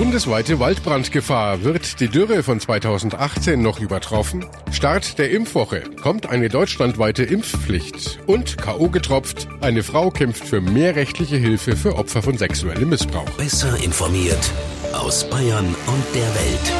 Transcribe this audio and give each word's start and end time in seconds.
Bundesweite 0.00 0.58
Waldbrandgefahr. 0.58 1.62
Wird 1.62 2.00
die 2.00 2.08
Dürre 2.08 2.42
von 2.42 2.58
2018 2.58 3.60
noch 3.60 3.80
übertroffen? 3.80 4.46
Start 4.72 5.18
der 5.18 5.30
Impfwoche. 5.30 5.82
Kommt 6.02 6.26
eine 6.26 6.48
deutschlandweite 6.48 7.22
Impfpflicht? 7.22 8.18
Und 8.26 8.56
K.O. 8.56 8.88
getropft. 8.88 9.46
Eine 9.60 9.82
Frau 9.82 10.10
kämpft 10.10 10.46
für 10.46 10.62
mehr 10.62 10.96
rechtliche 10.96 11.36
Hilfe 11.36 11.76
für 11.76 11.96
Opfer 11.96 12.22
von 12.22 12.38
sexuellem 12.38 12.88
Missbrauch. 12.88 13.28
Besser 13.36 13.76
informiert 13.84 14.50
aus 14.94 15.28
Bayern 15.28 15.66
und 15.66 16.04
der 16.14 16.34
Welt. 16.34 16.72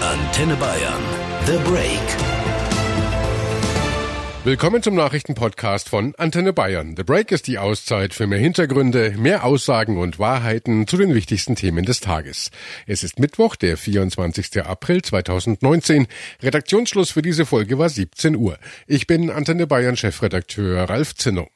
Antenne 0.00 0.54
Bayern. 0.54 1.02
The 1.44 1.58
Break. 1.68 2.29
Willkommen 4.42 4.82
zum 4.82 4.94
Nachrichtenpodcast 4.94 5.90
von 5.90 6.14
Antenne 6.16 6.54
Bayern. 6.54 6.94
The 6.96 7.02
Break 7.02 7.30
ist 7.30 7.46
die 7.46 7.58
Auszeit 7.58 8.14
für 8.14 8.26
mehr 8.26 8.38
Hintergründe, 8.38 9.14
mehr 9.18 9.44
Aussagen 9.44 9.98
und 9.98 10.18
Wahrheiten 10.18 10.86
zu 10.86 10.96
den 10.96 11.14
wichtigsten 11.14 11.56
Themen 11.56 11.84
des 11.84 12.00
Tages. 12.00 12.50
Es 12.86 13.04
ist 13.04 13.18
Mittwoch, 13.18 13.54
der 13.54 13.76
24. 13.76 14.64
April 14.64 15.02
2019. 15.02 16.06
Redaktionsschluss 16.42 17.10
für 17.10 17.20
diese 17.20 17.44
Folge 17.44 17.78
war 17.78 17.90
17 17.90 18.34
Uhr. 18.34 18.56
Ich 18.86 19.06
bin 19.06 19.28
Antenne 19.28 19.66
Bayern 19.66 19.98
Chefredakteur 19.98 20.88
Ralf 20.88 21.14
Zinno. 21.16 21.50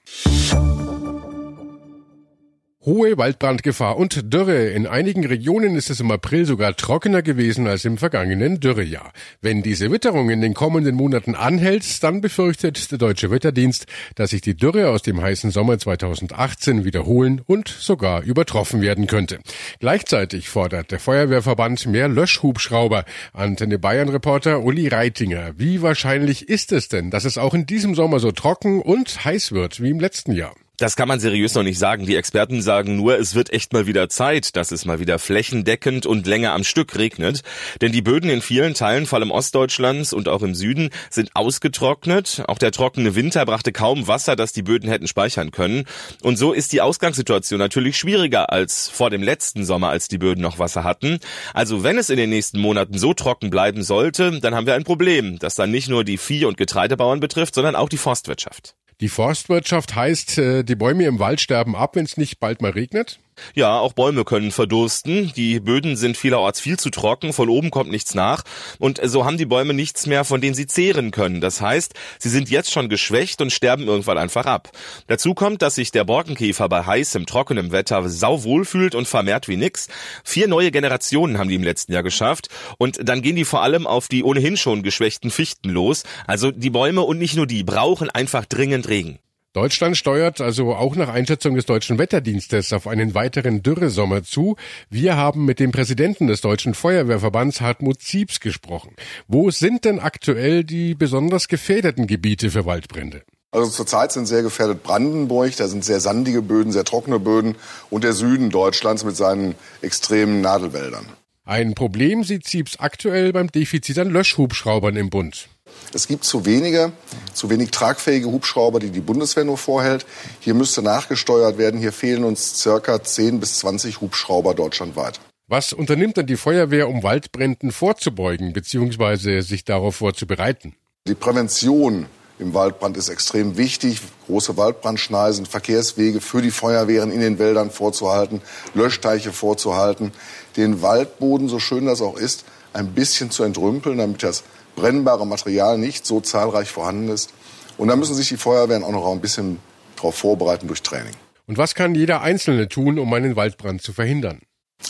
Hohe 2.84 3.16
Waldbrandgefahr 3.16 3.96
und 3.96 4.34
Dürre. 4.34 4.68
In 4.68 4.86
einigen 4.86 5.24
Regionen 5.24 5.74
ist 5.74 5.88
es 5.88 6.00
im 6.00 6.10
April 6.10 6.44
sogar 6.44 6.76
trockener 6.76 7.22
gewesen 7.22 7.66
als 7.66 7.86
im 7.86 7.96
vergangenen 7.96 8.60
Dürrejahr. 8.60 9.10
Wenn 9.40 9.62
diese 9.62 9.90
Witterung 9.90 10.28
in 10.28 10.42
den 10.42 10.52
kommenden 10.52 10.94
Monaten 10.94 11.34
anhält, 11.34 12.02
dann 12.02 12.20
befürchtet 12.20 12.90
der 12.90 12.98
Deutsche 12.98 13.30
Wetterdienst, 13.30 13.86
dass 14.16 14.30
sich 14.30 14.42
die 14.42 14.54
Dürre 14.54 14.90
aus 14.90 15.00
dem 15.00 15.22
heißen 15.22 15.50
Sommer 15.50 15.78
2018 15.78 16.84
wiederholen 16.84 17.40
und 17.46 17.68
sogar 17.68 18.22
übertroffen 18.22 18.82
werden 18.82 19.06
könnte. 19.06 19.38
Gleichzeitig 19.80 20.50
fordert 20.50 20.90
der 20.90 21.00
Feuerwehrverband 21.00 21.86
mehr 21.86 22.08
Löschhubschrauber. 22.08 23.06
Antenne 23.32 23.78
Bayern 23.78 24.10
Reporter 24.10 24.62
Uli 24.62 24.88
Reitinger. 24.88 25.52
Wie 25.56 25.80
wahrscheinlich 25.80 26.50
ist 26.50 26.70
es 26.70 26.88
denn, 26.88 27.10
dass 27.10 27.24
es 27.24 27.38
auch 27.38 27.54
in 27.54 27.64
diesem 27.64 27.94
Sommer 27.94 28.20
so 28.20 28.30
trocken 28.30 28.82
und 28.82 29.24
heiß 29.24 29.52
wird 29.52 29.80
wie 29.80 29.88
im 29.88 30.00
letzten 30.00 30.32
Jahr? 30.32 30.54
Das 30.76 30.96
kann 30.96 31.06
man 31.06 31.20
seriös 31.20 31.54
noch 31.54 31.62
nicht 31.62 31.78
sagen. 31.78 32.04
Die 32.04 32.16
Experten 32.16 32.60
sagen 32.60 32.96
nur, 32.96 33.16
es 33.16 33.36
wird 33.36 33.52
echt 33.52 33.72
mal 33.72 33.86
wieder 33.86 34.08
Zeit, 34.08 34.56
dass 34.56 34.72
es 34.72 34.84
mal 34.84 34.98
wieder 34.98 35.20
flächendeckend 35.20 36.04
und 36.04 36.26
länger 36.26 36.52
am 36.52 36.64
Stück 36.64 36.98
regnet. 36.98 37.42
Denn 37.80 37.92
die 37.92 38.02
Böden 38.02 38.28
in 38.28 38.42
vielen 38.42 38.74
Teilen, 38.74 39.06
vor 39.06 39.20
allem 39.20 39.30
Ostdeutschlands 39.30 40.12
und 40.12 40.28
auch 40.28 40.42
im 40.42 40.56
Süden, 40.56 40.90
sind 41.10 41.30
ausgetrocknet. 41.34 42.42
Auch 42.48 42.58
der 42.58 42.72
trockene 42.72 43.14
Winter 43.14 43.46
brachte 43.46 43.70
kaum 43.70 44.08
Wasser, 44.08 44.34
das 44.34 44.52
die 44.52 44.62
Böden 44.62 44.88
hätten 44.88 45.06
speichern 45.06 45.52
können. 45.52 45.84
Und 46.22 46.38
so 46.38 46.52
ist 46.52 46.72
die 46.72 46.80
Ausgangssituation 46.80 47.60
natürlich 47.60 47.96
schwieriger 47.96 48.50
als 48.50 48.88
vor 48.88 49.10
dem 49.10 49.22
letzten 49.22 49.64
Sommer, 49.64 49.90
als 49.90 50.08
die 50.08 50.18
Böden 50.18 50.42
noch 50.42 50.58
Wasser 50.58 50.82
hatten. 50.82 51.20
Also 51.52 51.84
wenn 51.84 51.98
es 51.98 52.10
in 52.10 52.16
den 52.16 52.30
nächsten 52.30 52.58
Monaten 52.58 52.98
so 52.98 53.14
trocken 53.14 53.48
bleiben 53.48 53.84
sollte, 53.84 54.40
dann 54.40 54.56
haben 54.56 54.66
wir 54.66 54.74
ein 54.74 54.82
Problem, 54.82 55.38
das 55.38 55.54
dann 55.54 55.70
nicht 55.70 55.88
nur 55.88 56.02
die 56.02 56.18
Vieh- 56.18 56.46
und 56.46 56.56
Getreidebauern 56.56 57.20
betrifft, 57.20 57.54
sondern 57.54 57.76
auch 57.76 57.88
die 57.88 57.96
Forstwirtschaft. 57.96 58.74
Die 59.00 59.08
Forstwirtschaft 59.08 59.94
heißt, 59.94 60.38
äh, 60.38 60.64
die 60.64 60.76
Bäume 60.76 61.04
im 61.04 61.18
Wald 61.18 61.40
sterben 61.40 61.74
ab, 61.74 61.96
wenn 61.96 62.04
es 62.04 62.16
nicht 62.16 62.40
bald 62.40 62.62
mal 62.62 62.70
regnet? 62.70 63.18
Ja, 63.54 63.78
auch 63.78 63.92
Bäume 63.92 64.24
können 64.24 64.50
verdursten. 64.50 65.32
Die 65.36 65.60
Böden 65.60 65.96
sind 65.96 66.16
vielerorts 66.16 66.60
viel 66.60 66.78
zu 66.78 66.90
trocken, 66.90 67.32
von 67.32 67.48
oben 67.48 67.70
kommt 67.70 67.90
nichts 67.90 68.14
nach. 68.14 68.42
Und 68.78 69.00
so 69.04 69.24
haben 69.24 69.38
die 69.38 69.46
Bäume 69.46 69.74
nichts 69.74 70.06
mehr, 70.06 70.24
von 70.24 70.40
denen 70.40 70.54
sie 70.54 70.66
zehren 70.66 71.10
können. 71.10 71.40
Das 71.40 71.60
heißt, 71.60 71.94
sie 72.18 72.28
sind 72.28 72.50
jetzt 72.50 72.70
schon 72.70 72.88
geschwächt 72.88 73.40
und 73.40 73.52
sterben 73.52 73.86
irgendwann 73.86 74.18
einfach 74.18 74.46
ab. 74.46 74.70
Dazu 75.06 75.34
kommt, 75.34 75.62
dass 75.62 75.76
sich 75.76 75.90
der 75.90 76.04
Borkenkäfer 76.04 76.68
bei 76.68 76.84
heißem, 76.84 77.26
trockenem 77.26 77.72
Wetter 77.72 78.08
sauwohl 78.08 78.64
fühlt 78.64 78.94
und 78.94 79.08
vermehrt 79.08 79.48
wie 79.48 79.56
nix. 79.56 79.88
Vier 80.24 80.48
neue 80.48 80.70
Generationen 80.70 81.38
haben 81.38 81.48
die 81.48 81.54
im 81.54 81.64
letzten 81.64 81.92
Jahr 81.92 82.02
geschafft. 82.02 82.48
Und 82.78 83.08
dann 83.08 83.22
gehen 83.22 83.36
die 83.36 83.44
vor 83.44 83.62
allem 83.62 83.86
auf 83.86 84.08
die 84.08 84.24
ohnehin 84.24 84.56
schon 84.56 84.82
geschwächten 84.82 85.30
Fichten 85.30 85.70
los. 85.70 86.04
Also 86.26 86.50
die 86.50 86.70
Bäume 86.70 87.02
und 87.02 87.18
nicht 87.18 87.36
nur 87.36 87.46
die 87.46 87.64
brauchen 87.64 88.10
einfach 88.10 88.44
dringend 88.44 88.88
Regen. 88.88 89.18
Deutschland 89.54 89.96
steuert 89.96 90.40
also 90.40 90.74
auch 90.74 90.96
nach 90.96 91.08
Einschätzung 91.08 91.54
des 91.54 91.64
deutschen 91.64 91.96
Wetterdienstes 91.96 92.72
auf 92.72 92.88
einen 92.88 93.14
weiteren 93.14 93.62
Dürresommer 93.62 94.24
zu. 94.24 94.56
Wir 94.90 95.16
haben 95.16 95.44
mit 95.44 95.60
dem 95.60 95.70
Präsidenten 95.70 96.26
des 96.26 96.40
deutschen 96.40 96.74
Feuerwehrverbands 96.74 97.60
Hartmut 97.60 98.02
Ziebs 98.02 98.40
gesprochen. 98.40 98.96
Wo 99.28 99.52
sind 99.52 99.84
denn 99.84 100.00
aktuell 100.00 100.64
die 100.64 100.96
besonders 100.96 101.46
gefährdeten 101.46 102.08
Gebiete 102.08 102.50
für 102.50 102.66
Waldbrände? 102.66 103.22
Also 103.52 103.70
zurzeit 103.70 104.10
sind 104.10 104.26
sehr 104.26 104.42
gefährdet 104.42 104.82
Brandenburg, 104.82 105.54
da 105.56 105.68
sind 105.68 105.84
sehr 105.84 106.00
sandige 106.00 106.42
Böden, 106.42 106.72
sehr 106.72 106.82
trockene 106.82 107.20
Böden 107.20 107.54
und 107.90 108.02
der 108.02 108.12
Süden 108.12 108.50
Deutschlands 108.50 109.04
mit 109.04 109.14
seinen 109.14 109.54
extremen 109.82 110.40
Nadelwäldern. 110.40 111.06
Ein 111.44 111.74
Problem 111.74 112.24
sieht 112.24 112.44
Ziebs 112.44 112.80
aktuell 112.80 113.32
beim 113.32 113.52
Defizit 113.52 114.00
an 114.00 114.10
Löschhubschraubern 114.10 114.96
im 114.96 115.10
Bund. 115.10 115.48
Es 115.92 116.08
gibt 116.08 116.24
zu 116.24 116.44
wenige, 116.44 116.92
zu 117.32 117.50
wenig 117.50 117.70
tragfähige 117.70 118.26
Hubschrauber, 118.26 118.80
die 118.80 118.90
die 118.90 119.00
Bundeswehr 119.00 119.44
nur 119.44 119.58
vorhält. 119.58 120.06
Hier 120.40 120.54
müsste 120.54 120.82
nachgesteuert 120.82 121.58
werden. 121.58 121.78
Hier 121.78 121.92
fehlen 121.92 122.24
uns 122.24 122.60
circa 122.60 123.02
10 123.02 123.40
bis 123.40 123.58
20 123.58 124.00
Hubschrauber 124.00 124.54
deutschlandweit. 124.54 125.20
Was 125.46 125.72
unternimmt 125.72 126.16
denn 126.16 126.26
die 126.26 126.36
Feuerwehr, 126.36 126.88
um 126.88 127.02
Waldbränden 127.02 127.70
vorzubeugen 127.70 128.52
bzw. 128.52 129.40
sich 129.40 129.64
darauf 129.64 129.96
vorzubereiten? 129.96 130.74
Die 131.06 131.14
Prävention 131.14 132.06
im 132.38 132.54
Waldbrand 132.54 132.96
ist 132.96 133.08
extrem 133.08 133.56
wichtig. 133.56 134.00
Große 134.26 134.56
Waldbrandschneisen, 134.56 135.46
Verkehrswege 135.46 136.20
für 136.20 136.42
die 136.42 136.50
Feuerwehren 136.50 137.12
in 137.12 137.20
den 137.20 137.38
Wäldern 137.38 137.70
vorzuhalten, 137.70 138.40
Löschteiche 138.72 139.32
vorzuhalten, 139.32 140.12
den 140.56 140.82
Waldboden, 140.82 141.48
so 141.48 141.58
schön 141.58 141.86
das 141.86 142.00
auch 142.00 142.16
ist, 142.16 142.44
ein 142.72 142.92
bisschen 142.92 143.30
zu 143.30 143.44
entrümpeln, 143.44 143.98
damit 143.98 144.22
das 144.22 144.42
brennbare 144.76 145.26
Material 145.26 145.78
nicht 145.78 146.06
so 146.06 146.20
zahlreich 146.20 146.70
vorhanden 146.70 147.08
ist. 147.08 147.30
Und 147.76 147.88
da 147.88 147.96
müssen 147.96 148.14
sich 148.14 148.28
die 148.28 148.36
Feuerwehren 148.36 148.84
auch 148.84 148.92
noch 148.92 149.10
ein 149.10 149.20
bisschen 149.20 149.58
darauf 149.96 150.14
vorbereiten 150.14 150.66
durch 150.68 150.82
Training. 150.82 151.14
Und 151.46 151.58
was 151.58 151.74
kann 151.74 151.94
jeder 151.94 152.22
Einzelne 152.22 152.68
tun, 152.68 152.98
um 152.98 153.12
einen 153.12 153.36
Waldbrand 153.36 153.82
zu 153.82 153.92
verhindern? 153.92 154.40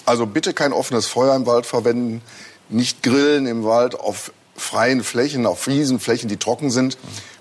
Also 0.07 0.27
bitte 0.27 0.55
kein 0.55 0.73
offenes 0.73 1.07
Feuer 1.07 1.35
im 1.35 1.47
Wald 1.47 1.67
verwenden, 1.67 2.23
nicht 2.69 3.03
grillen 3.03 3.47
im 3.47 3.65
Wald 3.65 3.99
auf 3.99 4.33
freien 4.57 5.03
Flächen, 5.03 5.47
auf 5.47 5.67
Wiesenflächen, 5.67 6.29
die 6.29 6.37
trocken 6.37 6.71
sind. 6.71 6.97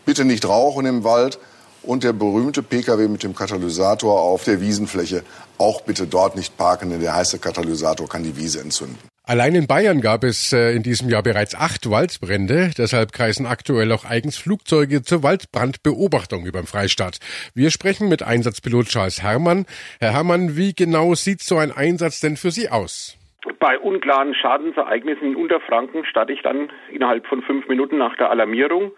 Bitte 0.05 0.25
nicht 0.25 0.45
rauchen 0.45 0.85
im 0.85 1.03
Wald 1.03 1.39
und 1.83 2.03
der 2.03 2.13
berühmte 2.13 2.63
Pkw 2.63 3.07
mit 3.07 3.23
dem 3.23 3.35
Katalysator 3.35 4.21
auf 4.21 4.43
der 4.43 4.61
Wiesenfläche 4.61 5.23
auch 5.57 5.81
bitte 5.81 6.07
dort 6.07 6.35
nicht 6.35 6.57
parken, 6.57 6.89
denn 6.89 7.01
der 7.01 7.15
heiße 7.15 7.39
Katalysator 7.39 8.09
kann 8.09 8.23
die 8.23 8.35
Wiese 8.35 8.59
entzünden. 8.61 8.97
Allein 9.25 9.56
in 9.56 9.67
Bayern 9.67 10.01
gab 10.01 10.25
es 10.25 10.51
äh, 10.51 10.75
in 10.75 10.84
diesem 10.84 11.09
Jahr 11.09 11.23
bereits 11.23 11.56
acht 11.56 11.89
Waldbrände. 11.89 12.72
Deshalb 12.78 13.13
kreisen 13.13 13.45
aktuell 13.45 13.89
auch 13.94 14.03
eigens 14.03 14.38
Flugzeuge 14.38 15.01
zur 15.01 15.23
Waldbrandbeobachtung 15.23 16.45
über 16.45 16.59
dem 16.59 16.67
Freistaat. 16.67 17.19
Wir 17.56 17.72
sprechen 17.72 18.09
mit 18.09 18.22
Einsatzpilot 18.22 18.88
Charles 18.88 19.23
Herrmann. 19.23 19.66
Herr 20.01 20.12
Herrmann, 20.12 20.57
wie 20.57 20.73
genau 20.73 21.13
sieht 21.13 21.39
so 21.39 21.56
ein 21.56 21.72
Einsatz 21.72 22.19
denn 22.19 22.35
für 22.35 22.51
Sie 22.51 22.67
aus? 22.67 23.17
Bei 23.59 23.79
unklaren 23.79 24.35
Schadensereignissen 24.35 25.28
in 25.28 25.35
Unterfranken 25.38 26.03
starte 26.03 26.33
ich 26.33 26.41
dann 26.41 26.69
innerhalb 26.91 27.25
von 27.25 27.41
fünf 27.44 27.69
Minuten 27.69 27.97
nach 27.97 28.17
der 28.17 28.29
Alarmierung 28.29 28.91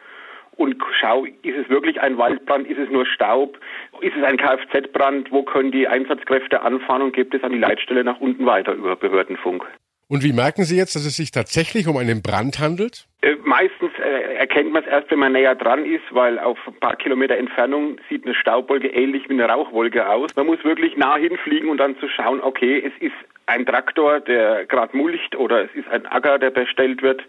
und 0.58 0.76
schau, 1.00 1.26
ist 1.26 1.56
es 1.56 1.70
wirklich 1.70 2.02
ein 2.02 2.18
Waldbrand, 2.18 2.66
ist 2.68 2.80
es 2.80 2.90
nur 2.90 3.06
Staub, 3.06 3.60
ist 4.02 4.16
es 4.18 4.24
ein 4.24 4.38
Kfz-Brand, 4.38 5.32
wo 5.32 5.44
können 5.44 5.72
die 5.72 5.88
Einsatzkräfte 5.88 6.62
anfahren 6.62 7.04
und 7.04 7.14
gibt 7.14 7.36
es 7.36 7.44
an 7.44 7.52
die 7.52 7.60
Leitstelle 7.60 8.04
nach 8.04 8.20
unten 8.20 8.48
weiter 8.48 8.74
über 8.74 8.96
Behördenfunk. 8.96 9.64
Und 10.08 10.24
wie 10.24 10.34
merken 10.34 10.66
Sie 10.66 10.78
jetzt, 10.78 10.96
dass 10.96 11.06
es 11.06 11.16
sich 11.16 11.32
tatsächlich 11.32 11.88
um 11.88 11.98
einen 11.98 12.22
Brand 12.22 12.60
handelt? 12.60 13.08
Äh, 13.22 13.38
meistens 13.44 13.90
äh, 13.98 14.36
erkennt 14.36 14.72
man 14.72 14.84
es 14.84 14.90
erst, 14.90 15.10
wenn 15.10 15.18
man 15.18 15.32
näher 15.32 15.56
dran 15.56 15.84
ist, 15.84 16.04
weil 16.12 16.38
auf 16.38 16.60
ein 16.68 16.80
paar 16.80 16.96
Kilometer 16.96 17.36
Entfernung 17.36 17.98
sieht 18.08 18.24
eine 18.24 18.36
Staubwolke 18.36 18.88
ähnlich 18.88 19.28
wie 19.28 19.34
eine 19.34 19.50
Rauchwolke 19.50 20.08
aus. 20.08 20.36
Man 20.36 20.46
muss 20.46 20.64
wirklich 20.64 20.96
nah 20.96 21.18
hinfliegen 21.18 21.70
und 21.70 21.78
dann 21.80 21.98
zu 21.98 22.08
schauen, 22.08 22.40
okay, 22.42 22.84
es 22.86 22.94
ist 23.02 23.16
ein 23.48 23.66
Traktor, 23.66 24.20
der 24.20 24.68
gerade 24.68 24.96
mulcht 24.96 25.36
oder 25.36 25.64
es 25.64 25.74
ist 25.74 25.88
ein 25.90 26.06
Acker, 26.06 26.38
der 26.38 26.52
bestellt 26.52 27.02
wird 27.02 27.24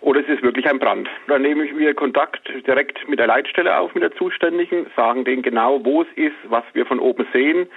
oder 0.00 0.20
es 0.20 0.26
ist 0.26 0.42
wirklich 0.42 0.68
ein 0.68 0.80
Brand. 0.80 1.08
Dann 1.28 1.42
nehme 1.42 1.64
ich 1.64 1.72
mir 1.72 1.94
Kontakt 1.94 2.48
direkt 2.66 3.08
mit 3.08 3.20
der 3.20 3.28
Leitstelle 3.28 3.78
auf, 3.78 3.94
mit 3.94 4.02
der 4.02 4.14
Zuständigen, 4.16 4.86
sagen 4.96 5.24
denen 5.24 5.42
genau, 5.42 5.84
wo 5.84 6.02
es 6.02 6.08
ist, 6.16 6.34
was 6.48 6.64
wir 6.72 6.86
von 6.86 6.98
oben 6.98 7.24
sehen 7.32 7.68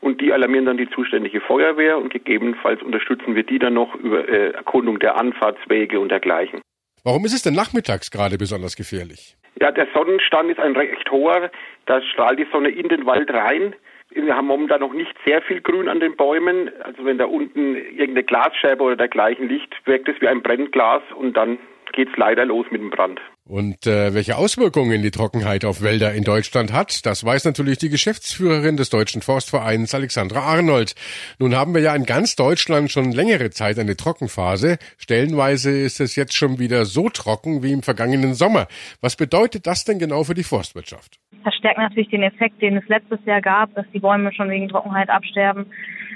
und 0.00 0.20
die 0.20 0.32
alarmieren 0.32 0.66
dann 0.66 0.76
die 0.76 0.88
zuständige 0.90 1.40
Feuerwehr 1.40 1.98
und 1.98 2.12
gegebenenfalls 2.12 2.82
unterstützen 2.82 3.34
wir 3.34 3.42
die 3.42 3.58
dann 3.58 3.74
noch 3.74 3.94
über 3.96 4.28
äh, 4.28 4.50
Erkundung 4.50 4.98
der 4.98 5.16
Anfahrtswege 5.16 5.98
und 6.00 6.10
dergleichen. 6.10 6.60
Warum 7.04 7.24
ist 7.24 7.34
es 7.34 7.42
denn 7.42 7.54
nachmittags 7.54 8.10
gerade 8.10 8.38
besonders 8.38 8.76
gefährlich? 8.76 9.36
Ja, 9.60 9.72
der 9.72 9.88
Sonnenstand 9.92 10.50
ist 10.50 10.60
ein 10.60 10.76
recht 10.76 11.10
hoher, 11.10 11.50
da 11.86 12.00
strahlt 12.02 12.38
die 12.38 12.46
Sonne 12.52 12.68
in 12.68 12.88
den 12.88 13.06
Wald 13.06 13.30
rein. 13.30 13.74
Wir 14.10 14.36
haben 14.36 14.46
momentan 14.46 14.80
noch 14.80 14.92
nicht 14.92 15.14
sehr 15.26 15.42
viel 15.42 15.60
Grün 15.60 15.88
an 15.88 16.00
den 16.00 16.16
Bäumen. 16.16 16.70
Also 16.82 17.04
wenn 17.04 17.18
da 17.18 17.26
unten 17.26 17.74
irgendeine 17.74 18.24
Glasscherbe 18.24 18.82
oder 18.82 18.96
dergleichen 18.96 19.48
liegt, 19.48 19.74
wirkt 19.86 20.08
es 20.08 20.20
wie 20.20 20.28
ein 20.28 20.42
Brennglas 20.42 21.02
und 21.14 21.36
dann 21.36 21.58
geht 21.98 22.10
es 22.10 22.16
leider 22.16 22.44
los 22.44 22.64
mit 22.70 22.80
dem 22.80 22.90
Brand. 22.90 23.18
Und 23.44 23.84
äh, 23.88 24.14
welche 24.14 24.36
Auswirkungen 24.36 25.02
die 25.02 25.10
Trockenheit 25.10 25.64
auf 25.64 25.82
Wälder 25.82 26.14
in 26.14 26.22
Deutschland 26.22 26.72
hat, 26.72 27.04
das 27.06 27.24
weiß 27.24 27.44
natürlich 27.44 27.78
die 27.78 27.88
Geschäftsführerin 27.88 28.76
des 28.76 28.88
Deutschen 28.88 29.20
Forstvereins 29.20 29.92
Alexandra 29.96 30.42
Arnold. 30.42 30.94
Nun 31.40 31.56
haben 31.56 31.74
wir 31.74 31.80
ja 31.80 31.96
in 31.96 32.04
ganz 32.04 32.36
Deutschland 32.36 32.92
schon 32.92 33.10
längere 33.10 33.50
Zeit 33.50 33.80
eine 33.80 33.96
Trockenphase. 33.96 34.78
Stellenweise 34.96 35.72
ist 35.76 35.98
es 35.98 36.14
jetzt 36.14 36.36
schon 36.36 36.60
wieder 36.60 36.84
so 36.84 37.08
trocken 37.08 37.64
wie 37.64 37.72
im 37.72 37.82
vergangenen 37.82 38.34
Sommer. 38.34 38.68
Was 39.00 39.16
bedeutet 39.16 39.66
das 39.66 39.84
denn 39.84 39.98
genau 39.98 40.22
für 40.22 40.34
die 40.34 40.44
Forstwirtschaft? 40.44 41.18
Das 41.44 41.54
stärkt 41.54 41.78
natürlich 41.78 42.10
den 42.10 42.22
Effekt, 42.22 42.60
den 42.60 42.76
es 42.76 42.88
letztes 42.88 43.24
Jahr 43.24 43.40
gab, 43.40 43.74
dass 43.74 43.86
die 43.92 44.00
Bäume 44.00 44.32
schon 44.32 44.50
wegen 44.50 44.68
Trockenheit 44.68 45.08
absterben 45.08 45.66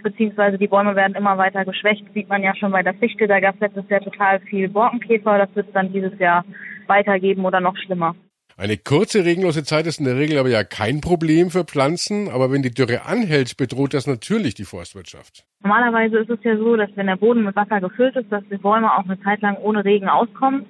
beziehungsweise 0.03 0.59
die 0.59 0.67
Bäume 0.67 0.97
werden 0.97 1.15
immer 1.15 1.39
weiter 1.39 1.65
geschwächt. 1.65 2.05
Sieht 2.15 2.29
man 2.29 2.43
ja 2.43 2.55
schon 2.55 2.73
bei 2.73 2.83
der 2.83 2.95
Fichte, 2.95 3.27
da 3.27 3.41
gab 3.41 3.55
es 3.55 3.61
letztes 3.61 3.89
Jahr 3.89 4.01
total 4.01 4.41
viel 4.41 4.69
Borkenkäfer. 4.69 5.39
Das 5.39 5.55
wird 5.55 5.69
es 5.69 5.73
dann 5.73 5.93
dieses 5.93 6.19
Jahr 6.19 6.45
weitergeben 6.87 7.45
oder 7.45 7.61
noch 7.61 7.77
schlimmer. 7.77 8.15
Eine 8.59 8.77
kurze 8.77 9.25
regenlose 9.25 9.65
Zeit 9.65 9.87
ist 9.87 9.99
in 9.99 10.05
der 10.05 10.19
Regel 10.19 10.39
aber 10.39 10.51
ja 10.51 10.63
kein 10.63 11.01
Problem 11.01 11.49
für 11.49 11.65
Pflanzen, 11.65 12.29
aber 12.29 12.53
wenn 12.53 12.63
die 12.63 12.71
Dürre 12.71 13.07
anhält, 13.07 13.57
bedroht 13.57 13.95
das 13.95 14.07
natürlich 14.07 14.55
die 14.55 14.65
Forstwirtschaft. 14.65 15.45
Normalerweise 15.63 16.19
ist 16.19 16.31
es 16.31 16.39
ja 16.43 16.57
so, 16.59 16.77
dass 16.77 16.91
wenn 16.95 17.07
der 17.07 17.17
Boden 17.17 17.45
mit 17.45 17.57
Wasser 17.57 17.81
gefüllt 17.81 18.15
ist, 18.15 18.31
dass 18.31 18.45
die 18.51 18.59
Bäume 18.59 18.93
auch 18.93 19.05
eine 19.05 19.19
Zeit 19.23 19.41
lang 19.41 19.57
ohne 19.57 19.85
Regen 19.85 20.09
auskommen 20.09 20.67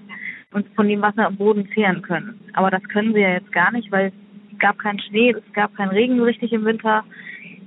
und 0.52 0.66
von 0.76 0.86
dem 0.86 1.02
Wasser 1.02 1.26
im 1.26 1.36
Boden 1.36 1.68
zehren 1.74 2.02
können. 2.02 2.40
Aber 2.52 2.70
das 2.70 2.82
können 2.84 3.14
sie 3.14 3.20
ja 3.20 3.30
jetzt 3.30 3.50
gar 3.50 3.72
nicht, 3.72 3.90
weil 3.90 4.12
gab 4.62 4.78
keinen 4.78 5.00
Schnee, 5.00 5.32
es 5.32 5.52
gab 5.52 5.76
keinen 5.76 5.90
Regen 5.90 6.16
so 6.16 6.24
richtig 6.24 6.52
im 6.52 6.64
Winter. 6.64 7.04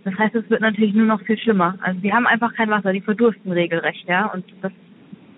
Das 0.04 0.18
heißt, 0.18 0.34
es 0.36 0.50
wird 0.50 0.62
natürlich 0.62 0.96
nur 0.96 1.06
noch 1.06 1.22
viel 1.22 1.38
schlimmer. 1.38 1.78
Also 1.82 2.00
die 2.00 2.12
haben 2.12 2.26
einfach 2.26 2.54
kein 2.56 2.70
Wasser, 2.70 2.94
die 2.94 3.02
verdursten 3.02 3.52
regelrecht, 3.52 4.08
ja. 4.08 4.28
Und 4.28 4.46
das 4.62 4.72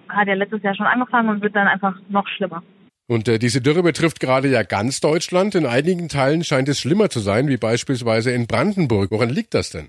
hat 0.08 0.28
ja 0.28 0.36
letztes 0.36 0.64
Jahr 0.64 0.76
schon 0.76 0.86
angefangen 0.86 1.30
und 1.30 1.42
wird 1.42 1.56
dann 1.56 1.68
einfach 1.68 1.96
noch 2.10 2.28
schlimmer. 2.28 2.64
Und 3.10 3.28
äh, 3.30 3.40
diese 3.40 3.62
Dürre 3.62 3.84
betrifft 3.84 4.20
gerade 4.20 4.50
ja 4.50 4.64
ganz 4.64 5.00
Deutschland. 5.00 5.56
In 5.56 5.66
einigen 5.66 6.10
Teilen 6.10 6.44
scheint 6.44 6.68
es 6.68 6.80
schlimmer 6.80 7.10
zu 7.10 7.20
sein, 7.20 7.48
wie 7.48 7.58
beispielsweise 7.58 8.32
in 8.32 8.48
Brandenburg. 8.48 9.12
Woran 9.12 9.30
liegt 9.30 9.54
das 9.54 9.70
denn? 9.70 9.88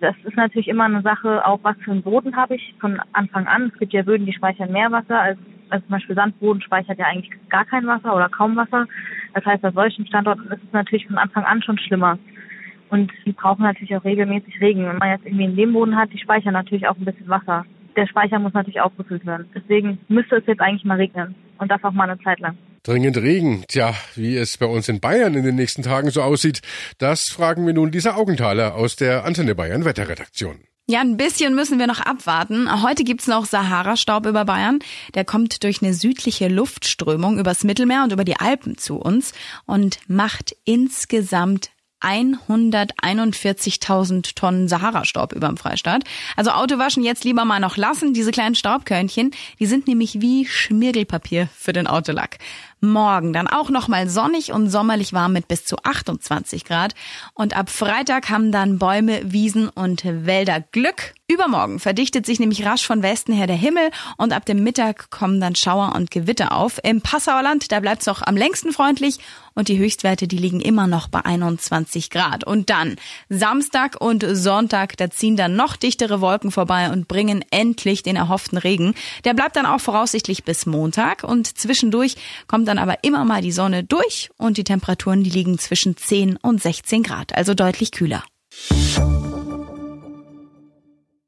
Das 0.00 0.14
ist 0.24 0.36
natürlich 0.36 0.68
immer 0.68 0.84
eine 0.84 1.02
Sache, 1.02 1.44
auch 1.44 1.60
was 1.62 1.76
für 1.84 1.90
einen 1.90 2.02
Boden 2.02 2.34
habe 2.36 2.54
ich 2.54 2.74
von 2.80 3.00
Anfang 3.12 3.46
an. 3.46 3.70
Es 3.72 3.78
gibt 3.78 3.92
ja 3.92 4.02
Böden, 4.02 4.24
die 4.24 4.32
speichern 4.32 4.72
mehr 4.72 4.90
Wasser, 4.90 5.20
als, 5.20 5.38
als 5.70 5.82
zum 5.84 5.90
Beispiel 5.90 6.14
Sandboden 6.14 6.62
speichert 6.62 6.98
ja 6.98 7.06
eigentlich 7.06 7.30
gar 7.48 7.64
kein 7.64 7.86
Wasser 7.86 8.14
oder 8.14 8.28
kaum 8.28 8.56
Wasser. 8.56 8.86
Das 9.34 9.44
heißt, 9.44 9.62
bei 9.62 9.70
solchen 9.70 10.06
Standorten 10.06 10.46
ist 10.50 10.62
es 10.64 10.72
natürlich 10.72 11.06
von 11.06 11.18
Anfang 11.18 11.44
an 11.44 11.62
schon 11.62 11.78
schlimmer. 11.78 12.18
Und 12.90 13.12
die 13.24 13.32
brauchen 13.32 13.62
natürlich 13.62 13.94
auch 13.96 14.04
regelmäßig 14.04 14.60
Regen. 14.60 14.84
Wenn 14.84 14.98
man 14.98 15.10
jetzt 15.10 15.24
irgendwie 15.24 15.44
einen 15.44 15.56
Lehmboden 15.56 15.96
hat, 15.96 16.12
die 16.12 16.18
speichern 16.18 16.52
natürlich 16.52 16.88
auch 16.88 16.96
ein 16.96 17.04
bisschen 17.04 17.28
Wasser. 17.28 17.64
Der 17.96 18.06
Speicher 18.06 18.38
muss 18.38 18.52
natürlich 18.52 18.80
aufgefüllt 18.80 19.24
werden. 19.26 19.48
Deswegen 19.54 19.98
müsste 20.08 20.36
es 20.36 20.46
jetzt 20.46 20.60
eigentlich 20.60 20.84
mal 20.84 20.96
regnen. 20.96 21.34
Und 21.58 21.70
das 21.70 21.82
auch 21.84 21.92
mal 21.92 22.08
eine 22.08 22.20
Zeit 22.22 22.40
lang. 22.40 22.56
Dringend 22.82 23.18
Regen. 23.18 23.64
Tja, 23.68 23.92
wie 24.16 24.36
es 24.36 24.56
bei 24.56 24.66
uns 24.66 24.88
in 24.88 25.00
Bayern 25.00 25.34
in 25.34 25.44
den 25.44 25.54
nächsten 25.54 25.82
Tagen 25.82 26.10
so 26.10 26.22
aussieht, 26.22 26.62
das 26.98 27.28
fragen 27.28 27.66
wir 27.66 27.74
nun 27.74 27.92
Lisa 27.92 28.14
Augenthaler 28.14 28.74
aus 28.74 28.96
der 28.96 29.24
Antenne 29.24 29.54
Bayern 29.54 29.84
Wetterredaktion. 29.84 30.69
Ja, 30.90 31.00
ein 31.02 31.16
bisschen 31.16 31.54
müssen 31.54 31.78
wir 31.78 31.86
noch 31.86 32.00
abwarten. 32.00 32.82
Heute 32.82 33.04
gibt's 33.04 33.28
noch 33.28 33.46
Sahara-Staub 33.46 34.26
über 34.26 34.44
Bayern. 34.44 34.80
Der 35.14 35.24
kommt 35.24 35.62
durch 35.62 35.82
eine 35.82 35.94
südliche 35.94 36.48
Luftströmung 36.48 37.38
übers 37.38 37.62
Mittelmeer 37.62 38.02
und 38.02 38.10
über 38.10 38.24
die 38.24 38.40
Alpen 38.40 38.76
zu 38.76 38.96
uns 38.96 39.32
und 39.66 40.00
macht 40.08 40.56
insgesamt 40.64 41.70
141.000 42.00 44.34
Tonnen 44.34 44.66
Sahara-Staub 44.66 45.32
über 45.32 45.46
dem 45.46 45.58
Freistaat. 45.58 46.02
Also 46.34 46.50
Autowaschen 46.50 47.04
jetzt 47.04 47.22
lieber 47.22 47.44
mal 47.44 47.60
noch 47.60 47.76
lassen. 47.76 48.12
Diese 48.12 48.32
kleinen 48.32 48.56
Staubkörnchen, 48.56 49.30
die 49.60 49.66
sind 49.66 49.86
nämlich 49.86 50.20
wie 50.20 50.44
Schmirgelpapier 50.44 51.48
für 51.56 51.72
den 51.72 51.86
Autolack. 51.86 52.38
Morgen 52.80 53.32
dann 53.32 53.46
auch 53.46 53.70
nochmal 53.70 54.08
sonnig 54.08 54.52
und 54.52 54.70
sommerlich 54.70 55.12
warm 55.12 55.32
mit 55.32 55.48
bis 55.48 55.64
zu 55.64 55.76
28 55.82 56.64
Grad. 56.64 56.94
Und 57.34 57.56
ab 57.56 57.70
Freitag 57.70 58.30
haben 58.30 58.52
dann 58.52 58.78
Bäume, 58.78 59.32
Wiesen 59.32 59.68
und 59.68 60.02
Wälder 60.04 60.60
Glück. 60.60 61.14
Übermorgen 61.30 61.78
verdichtet 61.78 62.26
sich 62.26 62.40
nämlich 62.40 62.66
rasch 62.66 62.84
von 62.84 63.04
Westen 63.04 63.32
her 63.32 63.46
der 63.46 63.54
Himmel 63.54 63.92
und 64.16 64.32
ab 64.32 64.44
dem 64.46 64.64
Mittag 64.64 65.10
kommen 65.10 65.40
dann 65.40 65.54
Schauer 65.54 65.92
und 65.94 66.10
Gewitter 66.10 66.50
auf. 66.50 66.80
Im 66.82 67.02
Passauer 67.02 67.42
Land, 67.42 67.70
da 67.70 67.78
bleibt's 67.78 68.06
noch 68.06 68.20
am 68.22 68.36
längsten 68.36 68.72
freundlich 68.72 69.20
und 69.54 69.68
die 69.68 69.78
Höchstwerte, 69.78 70.26
die 70.26 70.38
liegen 70.38 70.60
immer 70.60 70.88
noch 70.88 71.06
bei 71.06 71.24
21 71.24 72.10
Grad. 72.10 72.42
Und 72.42 72.68
dann 72.68 72.96
Samstag 73.28 74.00
und 74.00 74.26
Sonntag, 74.28 74.96
da 74.96 75.08
ziehen 75.08 75.36
dann 75.36 75.54
noch 75.54 75.76
dichtere 75.76 76.20
Wolken 76.20 76.50
vorbei 76.50 76.90
und 76.90 77.06
bringen 77.06 77.44
endlich 77.52 78.02
den 78.02 78.16
erhofften 78.16 78.58
Regen. 78.58 78.94
Der 79.24 79.32
bleibt 79.32 79.54
dann 79.54 79.66
auch 79.66 79.80
voraussichtlich 79.80 80.42
bis 80.42 80.66
Montag 80.66 81.22
und 81.22 81.46
zwischendurch 81.46 82.16
kommt 82.48 82.66
dann 82.66 82.78
aber 82.78 83.04
immer 83.04 83.24
mal 83.24 83.40
die 83.40 83.52
Sonne 83.52 83.84
durch 83.84 84.30
und 84.36 84.56
die 84.56 84.64
Temperaturen, 84.64 85.22
die 85.22 85.30
liegen 85.30 85.60
zwischen 85.60 85.96
10 85.96 86.38
und 86.38 86.60
16 86.60 87.04
Grad, 87.04 87.36
also 87.36 87.54
deutlich 87.54 87.92
kühler. 87.92 88.24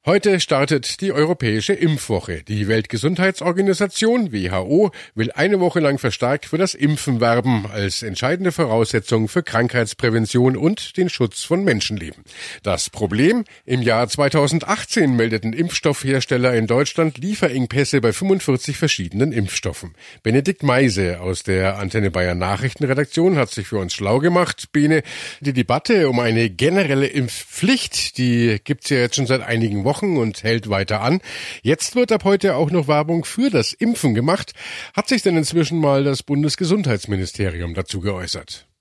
Heute 0.05 0.41
startet 0.41 1.01
die 1.01 1.13
Europäische 1.13 1.75
Impfwoche. 1.75 2.43
Die 2.43 2.67
Weltgesundheitsorganisation 2.67 4.33
WHO 4.33 4.91
will 5.15 5.31
eine 5.31 5.61
Woche 5.61 5.79
lang 5.79 5.99
verstärkt 5.99 6.47
für 6.47 6.59
das 6.59 6.75
Impfen 6.75 7.21
werben, 7.21 7.67
als 7.73 8.03
entscheidende 8.03 8.51
Voraussetzung 8.51 9.29
für 9.29 9.45
Krankheitsprävention 9.45 10.57
und 10.57 10.97
den 10.97 11.09
Schutz 11.09 11.45
von 11.45 11.63
Menschenleben. 11.63 12.25
Das 12.65 12.91
Problem? 12.91 13.45
Im 13.65 13.81
Jahr 13.81 14.09
2018 14.09 15.15
meldeten 15.15 15.53
Impfstoffhersteller 15.53 16.53
in 16.53 16.67
Deutschland 16.67 17.19
Lieferengpässe 17.19 18.01
bei 18.01 18.13
45 18.13 18.77
verschiedenen 18.77 19.31
Impfstoffen. 19.31 19.95
Benedikt 20.25 20.65
Meise 20.65 21.21
aus 21.21 21.45
der 21.45 21.79
Antenne 21.79 22.11
Bayern 22.11 22.39
Nachrichtenredaktion 22.39 23.37
hat 23.37 23.51
sich 23.51 23.69
für 23.69 23.79
uns 23.79 23.95
schlau 23.95 24.19
gemacht. 24.19 24.73
Bene, 24.73 25.05
die 25.39 25.53
Debatte 25.53 26.09
um 26.09 26.19
eine 26.19 26.51
generelle 26.51 27.07
Impfpflicht, 27.07 28.19
die 28.19 28.59
gibt's 28.65 28.91
ja 28.91 28.97
jetzt 28.97 29.15
schon 29.15 29.29
seit 29.29 29.43
einigen 29.43 29.85
Wochen. 29.85 29.92
Wochen 29.93 30.17
und 30.17 30.43
hält 30.43 30.71
weiter 30.71 31.03
an. 31.03 31.21
Jetzt 31.61 31.97
wird 31.97 32.13
ab 32.13 32.25
heute 32.25 32.57
auch 32.57 32.71
noch 32.71 32.89
Werbung 32.89 33.27
für 33.27 33.51
das 33.51 33.75
Impfen 33.75 34.15
gemacht. 34.15 34.55
Hat 34.97 35.07
sich 35.07 35.21
denn 35.21 35.37
inzwischen 35.37 35.79
mal 35.79 36.03
das 36.03 36.23
Bundesgesundheitsministerium 36.23 37.75
dazu 37.75 38.01
geäußert? 38.01 38.72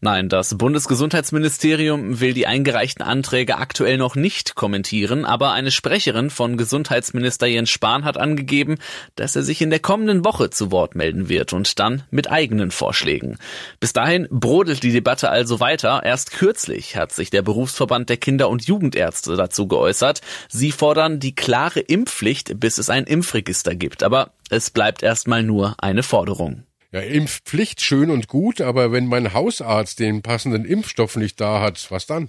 Nein, 0.00 0.28
das 0.28 0.56
Bundesgesundheitsministerium 0.56 2.20
will 2.20 2.34
die 2.34 2.46
eingereichten 2.46 3.04
Anträge 3.04 3.58
aktuell 3.58 3.98
noch 3.98 4.14
nicht 4.14 4.54
kommentieren, 4.54 5.24
aber 5.24 5.52
eine 5.52 5.70
Sprecherin 5.70 6.30
von 6.30 6.56
Gesundheitsminister 6.56 7.46
Jens 7.46 7.70
Spahn 7.70 8.04
hat 8.04 8.16
angegeben, 8.16 8.78
dass 9.16 9.36
er 9.36 9.42
sich 9.42 9.60
in 9.62 9.70
der 9.70 9.80
kommenden 9.80 10.24
Woche 10.24 10.50
zu 10.50 10.70
Wort 10.70 10.94
melden 10.94 11.28
wird 11.28 11.52
und 11.52 11.78
dann 11.78 12.02
mit 12.10 12.30
eigenen 12.30 12.70
Vorschlägen. 12.70 13.38
Bis 13.80 13.92
dahin 13.92 14.28
brodelt 14.30 14.82
die 14.82 14.92
Debatte 14.92 15.30
also 15.30 15.60
weiter. 15.60 16.02
Erst 16.04 16.32
kürzlich 16.32 16.96
hat 16.96 17.12
sich 17.12 17.30
der 17.30 17.42
Berufsverband 17.42 18.08
der 18.08 18.16
Kinder- 18.16 18.48
und 18.48 18.66
Jugendärzte 18.66 19.36
dazu 19.36 19.66
geäußert. 19.66 20.20
Sie 20.48 20.72
fordern 20.72 21.20
die 21.20 21.34
klare 21.34 21.80
Impfpflicht, 21.80 22.58
bis 22.60 22.78
es 22.78 22.90
ein 22.90 23.04
Impfregister 23.04 23.74
gibt. 23.74 24.02
Aber 24.02 24.32
es 24.50 24.70
bleibt 24.70 25.02
erstmal 25.02 25.42
nur 25.42 25.74
eine 25.78 26.02
Forderung. 26.02 26.64
Ja, 26.92 27.00
Impfpflicht 27.00 27.80
schön 27.80 28.10
und 28.10 28.28
gut, 28.28 28.60
aber 28.60 28.92
wenn 28.92 29.06
mein 29.06 29.32
Hausarzt 29.32 29.98
den 29.98 30.20
passenden 30.20 30.66
Impfstoff 30.66 31.16
nicht 31.16 31.40
da 31.40 31.62
hat, 31.62 31.90
was 31.90 32.06
dann? 32.06 32.28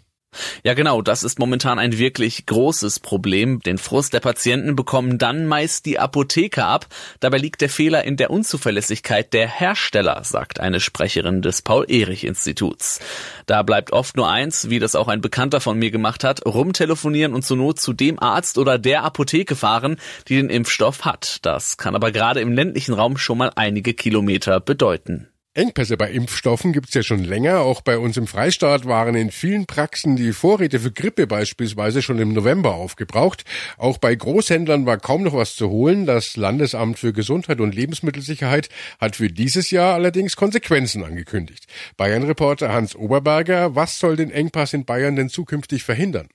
Ja, 0.64 0.74
genau, 0.74 1.02
das 1.02 1.24
ist 1.24 1.40
momentan 1.40 1.80
ein 1.80 1.98
wirklich 1.98 2.46
großes 2.46 3.00
Problem. 3.00 3.60
Den 3.62 3.78
Frust 3.78 4.14
der 4.14 4.20
Patienten 4.20 4.76
bekommen 4.76 5.18
dann 5.18 5.46
meist 5.46 5.86
die 5.86 6.00
Apotheker 6.00 6.66
ab. 6.66 6.88
Dabei 7.20 7.38
liegt 7.38 7.62
der 7.62 7.70
Fehler 7.70 8.04
in 8.04 8.18
der 8.18 8.32
Unzuverlässigkeit 8.32 9.34
der 9.34 9.48
Hersteller, 9.48 10.24
sagt 10.24 10.60
eine 10.60 10.80
Sprecherin 10.80 11.42
des 11.42 11.62
Paul-Erich-Instituts. 11.62 13.00
Da 13.46 13.64
bleibt 13.64 13.92
oft 13.92 14.16
nur 14.16 14.30
eins, 14.30 14.70
wie 14.70 14.80
das 14.80 14.96
auch 14.96 15.08
ein 15.08 15.22
Bekannter 15.22 15.62
von 15.62 15.78
mir 15.78 15.92
gemacht 15.92 16.24
hat, 16.24 16.46
rumtelefonieren 16.46 17.34
und 17.34 17.44
zur 17.44 17.58
Not 17.58 17.80
zu 17.80 17.94
dem 17.94 18.20
Arzt 18.20 18.58
oder 18.58 18.78
der 18.78 19.04
Apotheke 19.04 19.56
fahren, 19.56 19.98
die 20.28 20.36
den 20.36 20.50
Impfstoff 20.50 21.06
hat. 21.06 21.40
Das 21.44 21.78
kann 21.78 21.96
aber 21.96 22.12
gerade 22.12 22.42
im 22.42 22.54
ländlichen 22.54 22.94
Raum 22.94 23.18
schon 23.18 23.38
mal 23.38 23.52
einige 23.56 23.94
Kilometer 23.94 24.60
bedeuten. 24.60 25.28
Engpässe 25.56 25.98
bei 25.98 26.10
Impfstoffen 26.10 26.74
gibt's 26.74 26.96
ja 26.96 27.04
schon 27.04 27.24
länger. 27.24 27.60
Auch 27.60 27.82
bei 27.82 28.00
uns 28.00 28.18
im 28.18 28.26
Freistaat 28.26 28.88
waren 28.88 29.14
in 29.14 29.30
vielen 29.30 29.68
Praxen 29.68 30.16
die 30.16 30.34
Vorräte 30.34 30.80
für 30.80 30.92
Grippe 30.92 31.28
beispielsweise 31.28 32.02
schon 32.02 32.18
im 32.18 32.34
November 32.34 32.74
aufgebraucht. 32.74 33.46
Auch 33.78 34.00
bei 34.00 34.16
Großhändlern 34.16 34.88
war 34.88 34.98
kaum 34.98 35.22
noch 35.22 35.36
was 35.36 35.56
zu 35.56 35.70
holen. 35.70 36.08
Das 36.08 36.38
Landesamt 36.38 36.98
für 36.98 37.14
Gesundheit 37.14 37.62
und 37.62 37.76
Lebensmittelsicherheit 37.76 38.70
hat 39.00 39.16
für 39.16 39.30
dieses 39.30 39.70
Jahr 39.70 39.94
allerdings 39.94 40.36
Konsequenzen 40.36 41.04
angekündigt. 41.04 41.68
Bayern-Reporter 41.98 42.74
Hans 42.74 42.96
Oberberger, 42.96 43.76
was 43.76 44.00
soll 44.00 44.16
den 44.16 44.32
Engpass 44.32 44.74
in 44.74 44.86
Bayern 44.86 45.16
denn 45.16 45.30
zukünftig 45.30 45.84
verhindern? 45.84 46.30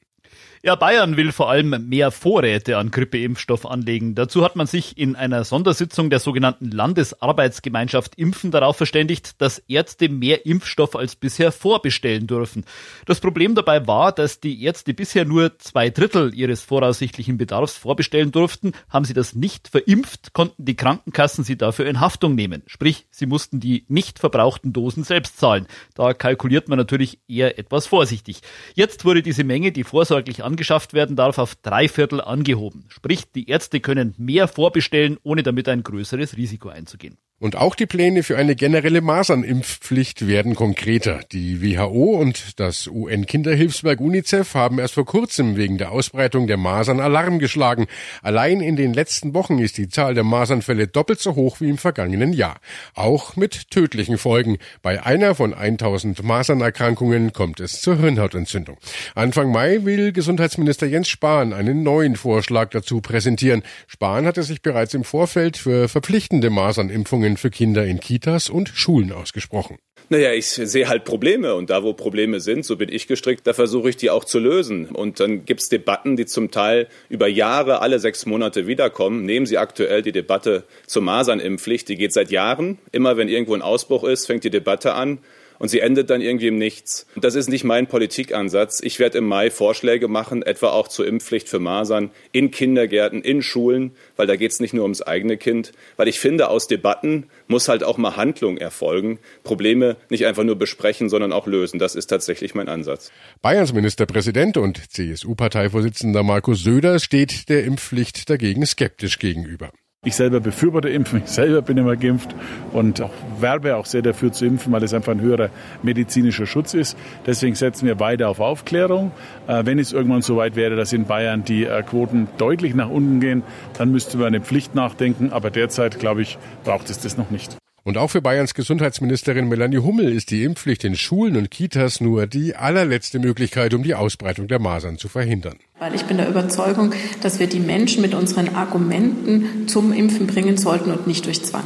Ja, 0.60 0.74
Bayern 0.74 1.16
will 1.16 1.30
vor 1.30 1.48
allem 1.48 1.88
mehr 1.88 2.10
Vorräte 2.10 2.78
an 2.78 2.90
Grippeimpfstoff 2.90 3.64
anlegen. 3.64 4.16
Dazu 4.16 4.42
hat 4.42 4.56
man 4.56 4.66
sich 4.66 4.98
in 4.98 5.14
einer 5.14 5.44
Sondersitzung 5.44 6.10
der 6.10 6.18
sogenannten 6.18 6.72
Landesarbeitsgemeinschaft 6.72 8.16
Impfen 8.16 8.50
darauf 8.50 8.76
verständigt, 8.76 9.40
dass 9.40 9.60
Ärzte 9.68 10.08
mehr 10.08 10.46
Impfstoff 10.46 10.96
als 10.96 11.14
bisher 11.14 11.52
vorbestellen 11.52 12.26
dürfen. 12.26 12.64
Das 13.06 13.20
Problem 13.20 13.54
dabei 13.54 13.86
war, 13.86 14.10
dass 14.10 14.40
die 14.40 14.64
Ärzte 14.64 14.94
bisher 14.94 15.24
nur 15.24 15.56
zwei 15.60 15.90
Drittel 15.90 16.34
ihres 16.34 16.62
voraussichtlichen 16.62 17.38
Bedarfs 17.38 17.76
vorbestellen 17.76 18.32
durften. 18.32 18.72
Haben 18.88 19.04
sie 19.04 19.14
das 19.14 19.36
nicht 19.36 19.68
verimpft, 19.68 20.32
konnten 20.32 20.64
die 20.64 20.74
Krankenkassen 20.74 21.44
sie 21.44 21.56
dafür 21.56 21.86
in 21.86 22.00
Haftung 22.00 22.34
nehmen. 22.34 22.64
Sprich, 22.66 23.06
sie 23.12 23.26
mussten 23.26 23.60
die 23.60 23.84
nicht 23.86 24.18
verbrauchten 24.18 24.72
Dosen 24.72 25.04
selbst 25.04 25.38
zahlen. 25.38 25.68
Da 25.94 26.14
kalkuliert 26.14 26.68
man 26.68 26.78
natürlich 26.78 27.20
eher 27.28 27.60
etwas 27.60 27.86
vorsichtig. 27.86 28.40
Jetzt 28.74 29.04
wurde 29.04 29.22
diese 29.22 29.44
Menge, 29.44 29.70
die 29.70 29.84
vorsorglich 29.84 30.47
angeschafft 30.48 30.94
werden 30.94 31.14
darf, 31.14 31.38
auf 31.38 31.54
drei 31.54 31.88
Viertel 31.88 32.20
angehoben. 32.20 32.86
Sprich, 32.88 33.30
die 33.30 33.48
Ärzte 33.48 33.80
können 33.80 34.14
mehr 34.16 34.48
vorbestellen, 34.48 35.18
ohne 35.22 35.42
damit 35.42 35.68
ein 35.68 35.82
größeres 35.82 36.36
Risiko 36.36 36.70
einzugehen. 36.70 37.18
Und 37.40 37.54
auch 37.54 37.76
die 37.76 37.86
Pläne 37.86 38.24
für 38.24 38.36
eine 38.36 38.56
generelle 38.56 39.00
Masernimpfpflicht 39.00 40.26
werden 40.26 40.56
konkreter. 40.56 41.20
Die 41.30 41.62
WHO 41.62 42.16
und 42.16 42.58
das 42.58 42.88
UN-Kinderhilfswerk 42.88 44.00
UNICEF 44.00 44.54
haben 44.54 44.80
erst 44.80 44.94
vor 44.94 45.06
kurzem 45.06 45.56
wegen 45.56 45.78
der 45.78 45.92
Ausbreitung 45.92 46.48
der 46.48 46.56
Masern 46.56 46.98
Alarm 46.98 47.38
geschlagen. 47.38 47.86
Allein 48.22 48.60
in 48.60 48.74
den 48.74 48.92
letzten 48.92 49.34
Wochen 49.34 49.60
ist 49.60 49.78
die 49.78 49.88
Zahl 49.88 50.14
der 50.14 50.24
Masernfälle 50.24 50.88
doppelt 50.88 51.20
so 51.20 51.36
hoch 51.36 51.60
wie 51.60 51.68
im 51.68 51.78
vergangenen 51.78 52.32
Jahr. 52.32 52.56
Auch 52.94 53.36
mit 53.36 53.70
tödlichen 53.70 54.18
Folgen. 54.18 54.58
Bei 54.82 55.06
einer 55.06 55.36
von 55.36 55.54
1000 55.54 56.24
Masernerkrankungen 56.24 57.32
kommt 57.32 57.60
es 57.60 57.80
zur 57.80 57.98
Hirnhautentzündung. 57.98 58.78
Anfang 59.14 59.52
Mai 59.52 59.84
will 59.84 60.10
Gesundheitsminister 60.10 60.88
Jens 60.88 61.08
Spahn 61.08 61.52
einen 61.52 61.84
neuen 61.84 62.16
Vorschlag 62.16 62.70
dazu 62.70 63.00
präsentieren. 63.00 63.62
Spahn 63.86 64.26
hatte 64.26 64.42
sich 64.42 64.60
bereits 64.60 64.94
im 64.94 65.04
Vorfeld 65.04 65.56
für 65.56 65.86
verpflichtende 65.86 66.50
Masernimpfungen 66.50 67.27
Impfungen 67.28 67.36
für 67.36 67.50
Kinder 67.50 67.84
in 67.84 68.00
Kitas 68.00 68.48
und 68.50 68.68
Schulen 68.68 69.12
ausgesprochen. 69.12 69.78
Naja, 70.10 70.32
ich 70.32 70.46
sehe 70.46 70.88
halt 70.88 71.04
Probleme 71.04 71.54
und 71.54 71.68
da, 71.68 71.82
wo 71.82 71.92
Probleme 71.92 72.40
sind, 72.40 72.64
so 72.64 72.76
bin 72.76 72.88
ich 72.90 73.06
gestrickt, 73.06 73.46
da 73.46 73.52
versuche 73.52 73.90
ich 73.90 73.96
die 73.96 74.08
auch 74.08 74.24
zu 74.24 74.38
lösen. 74.38 74.86
Und 74.86 75.20
dann 75.20 75.44
gibt's 75.44 75.68
Debatten, 75.68 76.16
die 76.16 76.24
zum 76.24 76.50
Teil 76.50 76.88
über 77.10 77.28
Jahre, 77.28 77.82
alle 77.82 77.98
sechs 77.98 78.24
Monate 78.24 78.66
wiederkommen. 78.66 79.26
Nehmen 79.26 79.44
Sie 79.44 79.58
aktuell 79.58 80.00
die 80.00 80.12
Debatte 80.12 80.64
zur 80.86 81.02
Masernimpfpflicht, 81.02 81.88
die 81.88 81.96
geht 81.96 82.14
seit 82.14 82.30
Jahren. 82.30 82.78
Immer 82.90 83.18
wenn 83.18 83.28
irgendwo 83.28 83.54
ein 83.54 83.62
Ausbruch 83.62 84.04
ist, 84.04 84.26
fängt 84.26 84.44
die 84.44 84.50
Debatte 84.50 84.94
an 84.94 85.18
und 85.58 85.68
sie 85.68 85.80
endet 85.80 86.10
dann 86.10 86.20
irgendwie 86.20 86.48
im 86.48 86.58
Nichts. 86.58 87.06
Das 87.16 87.34
ist 87.34 87.48
nicht 87.48 87.64
mein 87.64 87.86
Politikansatz. 87.86 88.80
Ich 88.82 88.98
werde 88.98 89.18
im 89.18 89.26
Mai 89.26 89.50
Vorschläge 89.50 90.08
machen, 90.08 90.42
etwa 90.42 90.68
auch 90.68 90.88
zur 90.88 91.06
Impfpflicht 91.06 91.48
für 91.48 91.58
Masern 91.58 92.10
in 92.32 92.50
Kindergärten, 92.50 93.22
in 93.22 93.42
Schulen, 93.42 93.92
weil 94.16 94.26
da 94.26 94.36
geht 94.36 94.52
es 94.52 94.60
nicht 94.60 94.74
nur 94.74 94.84
ums 94.84 95.02
eigene 95.02 95.36
Kind. 95.36 95.72
Weil 95.96 96.08
ich 96.08 96.20
finde, 96.20 96.48
aus 96.48 96.66
Debatten 96.68 97.26
muss 97.46 97.68
halt 97.68 97.82
auch 97.84 97.98
mal 97.98 98.16
Handlung 98.16 98.58
erfolgen. 98.58 99.18
Probleme 99.42 99.96
nicht 100.08 100.26
einfach 100.26 100.44
nur 100.44 100.56
besprechen, 100.56 101.08
sondern 101.08 101.32
auch 101.32 101.46
lösen. 101.46 101.78
Das 101.78 101.94
ist 101.94 102.06
tatsächlich 102.06 102.54
mein 102.54 102.68
Ansatz. 102.68 103.10
Bayerns 103.42 103.72
Ministerpräsident 103.72 104.56
und 104.56 104.90
CSU-Parteivorsitzender 104.92 106.22
Markus 106.22 106.62
Söder 106.62 106.98
steht 106.98 107.48
der 107.48 107.64
Impfpflicht 107.64 108.30
dagegen 108.30 108.64
skeptisch 108.66 109.18
gegenüber. 109.18 109.70
Ich 110.04 110.14
selber 110.14 110.38
befürworte 110.38 110.88
Impfen, 110.90 111.22
ich 111.24 111.30
selber 111.30 111.60
bin 111.60 111.76
immer 111.76 111.96
geimpft 111.96 112.32
und 112.72 113.00
auch 113.00 113.10
werbe 113.40 113.74
auch 113.74 113.84
sehr 113.84 114.00
dafür 114.00 114.30
zu 114.30 114.46
impfen, 114.46 114.72
weil 114.72 114.84
es 114.84 114.94
einfach 114.94 115.10
ein 115.10 115.20
höherer 115.20 115.50
medizinischer 115.82 116.46
Schutz 116.46 116.72
ist. 116.72 116.96
Deswegen 117.26 117.56
setzen 117.56 117.84
wir 117.84 117.98
weiter 117.98 118.28
auf 118.28 118.38
Aufklärung. 118.38 119.10
Äh, 119.48 119.66
wenn 119.66 119.80
es 119.80 119.92
irgendwann 119.92 120.22
so 120.22 120.36
weit 120.36 120.54
wäre, 120.54 120.76
dass 120.76 120.92
in 120.92 121.06
Bayern 121.06 121.42
die 121.42 121.64
äh, 121.64 121.82
Quoten 121.82 122.28
deutlich 122.38 122.76
nach 122.76 122.88
unten 122.88 123.18
gehen, 123.18 123.42
dann 123.76 123.90
müsste 123.90 124.18
man 124.18 124.28
eine 124.28 124.40
Pflicht 124.40 124.72
nachdenken. 124.76 125.32
Aber 125.32 125.50
derzeit, 125.50 125.98
glaube 125.98 126.22
ich, 126.22 126.38
braucht 126.62 126.90
es 126.90 127.00
das 127.00 127.18
noch 127.18 127.32
nicht. 127.32 127.58
Und 127.88 127.96
auch 127.96 128.08
für 128.08 128.20
Bayerns 128.20 128.52
Gesundheitsministerin 128.52 129.48
Melanie 129.48 129.78
Hummel 129.78 130.12
ist 130.12 130.30
die 130.30 130.44
Impfpflicht 130.44 130.84
in 130.84 130.94
Schulen 130.94 131.38
und 131.38 131.50
Kitas 131.50 132.02
nur 132.02 132.26
die 132.26 132.54
allerletzte 132.54 133.18
Möglichkeit, 133.18 133.72
um 133.72 133.82
die 133.82 133.94
Ausbreitung 133.94 134.46
der 134.46 134.58
Masern 134.58 134.98
zu 134.98 135.08
verhindern. 135.08 135.56
Weil 135.78 135.94
ich 135.94 136.04
bin 136.04 136.18
der 136.18 136.28
Überzeugung, 136.28 136.92
dass 137.22 137.38
wir 137.38 137.46
die 137.46 137.60
Menschen 137.60 138.02
mit 138.02 138.12
unseren 138.12 138.54
Argumenten 138.54 139.68
zum 139.68 139.94
Impfen 139.94 140.26
bringen 140.26 140.58
sollten 140.58 140.90
und 140.90 141.06
nicht 141.06 141.24
durch 141.24 141.42
Zwang. 141.42 141.64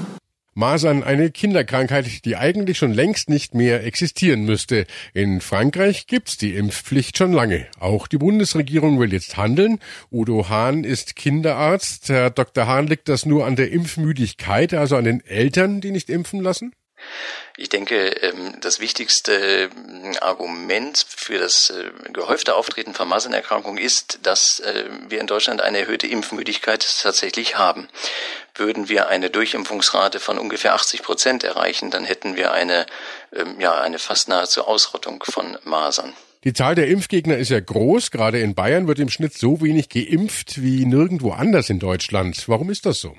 Masern 0.55 1.03
eine 1.03 1.31
Kinderkrankheit, 1.31 2.25
die 2.25 2.37
eigentlich 2.37 2.79
schon 2.79 2.93
längst 2.93 3.31
nicht 3.31 3.55
mehr 3.55 3.85
existieren 3.85 4.45
müsste. 4.45 4.87
In 5.15 5.41
Frankreich 5.41 6.07
gibt's 6.07 6.37
die 6.37 6.55
Impfpflicht 6.55 7.17
schon 7.17 7.33
lange. 7.33 7.67
Auch 7.81 8.07
die 8.07 8.19
Bundesregierung 8.19 9.01
will 9.01 9.13
jetzt 9.13 9.37
handeln. 9.37 9.79
Udo 10.11 10.49
Hahn 10.49 10.85
ist 10.85 11.17
Kinderarzt. 11.17 12.11
Herr 12.11 12.31
Dr. 12.31 12.67
Hahn, 12.67 12.87
liegt 12.87 13.09
das 13.09 13.25
nur 13.25 13.47
an 13.47 13.57
der 13.57 13.73
Impfmüdigkeit, 13.73 14.75
also 14.75 14.97
an 14.97 15.05
den 15.05 15.25
Eltern, 15.25 15.81
die 15.81 15.91
nicht 15.91 16.11
impfen 16.11 16.41
lassen? 16.41 16.73
Ich 17.57 17.69
denke, 17.69 18.09
ähm, 18.23 18.57
das 18.61 18.81
wichtigste 18.81 19.35
ähm, 19.35 20.17
Argument 20.21 21.05
für 21.09 21.39
das 21.39 21.71
äh, 21.71 21.91
gehäufte 22.13 22.55
Auftreten 22.55 22.95
von 22.95 23.09
Masernerkrankungen 23.09 23.83
ist, 23.83 24.21
dass 24.23 24.61
äh, 24.61 24.85
wir 25.09 25.21
in 25.21 25.27
Deutschland 25.27 25.61
eine 25.61 25.81
erhöhte 25.81 26.07
Impfmüdigkeit 26.07 26.87
tatsächlich 27.03 27.59
haben. 27.59 27.89
Würden 28.55 28.89
wir 28.89 29.09
eine 29.09 29.29
Durchimpfungsrate 29.29 30.19
von 30.19 30.39
ungefähr 30.39 30.75
80 30.75 31.03
Prozent 31.03 31.45
erreichen, 31.45 31.91
dann 31.91 32.05
hätten 32.05 32.37
wir 32.37 32.53
eine, 32.53 32.87
ähm, 33.35 33.61
ja, 33.61 33.79
eine 33.81 33.99
fast 33.99 34.29
nahezu 34.29 34.67
Ausrottung 34.67 35.23
von 35.23 35.59
Masern. 35.65 36.15
Die 36.45 36.53
Zahl 36.53 36.75
der 36.75 36.89
Impfgegner 36.89 37.37
ist 37.37 37.51
ja 37.51 37.61
groß. 37.61 38.11
Gerade 38.11 38.41
in 38.41 38.57
Bayern 38.57 38.89
wird 38.89 38.99
im 38.99 39.11
Schnitt 39.11 39.35
so 39.35 39.61
wenig 39.61 39.89
geimpft 39.89 40.61
wie 40.61 40.85
nirgendwo 40.85 41.31
anders 41.31 41.71
in 41.71 41.79
Deutschland. 41.79 42.49
Warum 42.49 42.69
ist 42.69 42.85
das 42.85 42.99
so? 42.99 43.15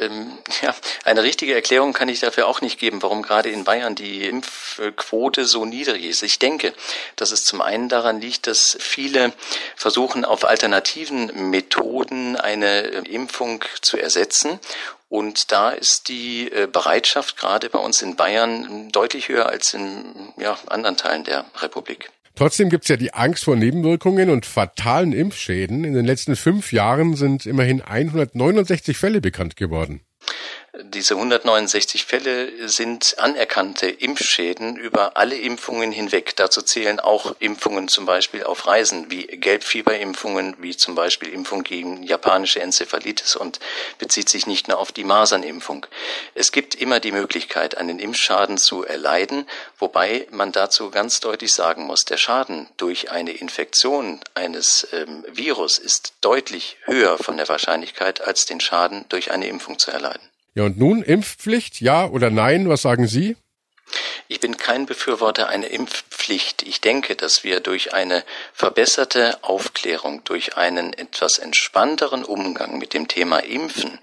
Ähm, 0.00 0.38
ja, 0.62 0.74
eine 1.04 1.22
richtige 1.22 1.54
Erklärung 1.54 1.92
kann 1.92 2.08
ich 2.08 2.20
dafür 2.20 2.46
auch 2.46 2.60
nicht 2.60 2.78
geben, 2.78 3.02
warum 3.02 3.22
gerade 3.22 3.50
in 3.50 3.64
Bayern 3.64 3.94
die 3.94 4.26
Impfquote 4.26 5.44
so 5.44 5.64
niedrig 5.64 6.04
ist. 6.04 6.22
Ich 6.22 6.38
denke, 6.38 6.72
dass 7.16 7.32
es 7.32 7.44
zum 7.44 7.60
einen 7.60 7.88
daran 7.88 8.20
liegt, 8.20 8.46
dass 8.46 8.76
viele 8.80 9.32
versuchen, 9.76 10.24
auf 10.24 10.44
alternativen 10.44 11.50
Methoden 11.50 12.36
eine 12.36 12.80
Impfung 12.80 13.64
zu 13.80 13.96
ersetzen 13.96 14.60
und 15.08 15.52
da 15.52 15.70
ist 15.70 16.08
die 16.08 16.52
äh, 16.52 16.66
Bereitschaft 16.66 17.38
gerade 17.38 17.70
bei 17.70 17.78
uns 17.78 18.02
in 18.02 18.16
Bayern 18.16 18.90
deutlich 18.90 19.28
höher 19.28 19.46
als 19.46 19.72
in 19.72 20.34
ja, 20.36 20.58
anderen 20.66 20.96
Teilen 20.98 21.24
der 21.24 21.46
Republik. 21.56 22.10
Trotzdem 22.38 22.68
gibt's 22.68 22.86
ja 22.86 22.96
die 22.96 23.14
Angst 23.14 23.46
vor 23.46 23.56
Nebenwirkungen 23.56 24.30
und 24.30 24.46
fatalen 24.46 25.12
Impfschäden. 25.12 25.82
In 25.82 25.92
den 25.92 26.04
letzten 26.04 26.36
fünf 26.36 26.72
Jahren 26.72 27.16
sind 27.16 27.46
immerhin 27.46 27.80
169 27.80 28.96
Fälle 28.96 29.20
bekannt 29.20 29.56
geworden. 29.56 30.02
Diese 30.80 31.14
169 31.14 32.04
Fälle 32.04 32.68
sind 32.68 33.16
anerkannte 33.18 33.88
Impfschäden 33.88 34.76
über 34.76 35.16
alle 35.16 35.34
Impfungen 35.34 35.90
hinweg. 35.90 36.36
Dazu 36.36 36.62
zählen 36.62 37.00
auch 37.00 37.34
Impfungen 37.40 37.88
zum 37.88 38.06
Beispiel 38.06 38.44
auf 38.44 38.68
Reisen, 38.68 39.10
wie 39.10 39.26
Gelbfieberimpfungen, 39.26 40.54
wie 40.60 40.76
zum 40.76 40.94
Beispiel 40.94 41.30
Impfung 41.30 41.64
gegen 41.64 42.04
japanische 42.04 42.60
Enzephalitis 42.60 43.34
und 43.34 43.58
bezieht 43.98 44.28
sich 44.28 44.46
nicht 44.46 44.68
nur 44.68 44.78
auf 44.78 44.92
die 44.92 45.02
Masernimpfung. 45.02 45.84
Es 46.36 46.52
gibt 46.52 46.76
immer 46.76 47.00
die 47.00 47.10
Möglichkeit, 47.10 47.76
einen 47.76 47.98
Impfschaden 47.98 48.56
zu 48.56 48.84
erleiden, 48.84 49.48
wobei 49.80 50.28
man 50.30 50.52
dazu 50.52 50.90
ganz 50.90 51.18
deutlich 51.18 51.54
sagen 51.54 51.86
muss, 51.86 52.04
der 52.04 52.18
Schaden 52.18 52.68
durch 52.76 53.10
eine 53.10 53.32
Infektion 53.32 54.20
eines 54.34 54.86
ähm, 54.92 55.24
Virus 55.26 55.78
ist 55.78 56.12
deutlich 56.20 56.76
höher 56.84 57.18
von 57.18 57.36
der 57.36 57.48
Wahrscheinlichkeit, 57.48 58.20
als 58.20 58.46
den 58.46 58.60
Schaden 58.60 59.06
durch 59.08 59.32
eine 59.32 59.48
Impfung 59.48 59.80
zu 59.80 59.90
erleiden. 59.90 60.22
Ja, 60.58 60.64
und 60.64 60.76
nun 60.76 61.04
Impfpflicht, 61.04 61.80
ja 61.80 62.08
oder 62.08 62.30
nein? 62.30 62.68
Was 62.68 62.82
sagen 62.82 63.06
Sie? 63.06 63.36
Ich 64.26 64.40
bin 64.40 64.56
kein 64.56 64.86
Befürworter 64.86 65.48
einer 65.48 65.68
Impfpflicht. 65.68 66.64
Ich 66.64 66.80
denke, 66.80 67.14
dass 67.14 67.44
wir 67.44 67.60
durch 67.60 67.94
eine 67.94 68.24
verbesserte 68.54 69.38
Aufklärung, 69.44 70.24
durch 70.24 70.56
einen 70.56 70.94
etwas 70.94 71.38
entspannteren 71.38 72.24
Umgang 72.24 72.76
mit 72.76 72.92
dem 72.92 73.06
Thema 73.06 73.38
Impfen, 73.38 74.00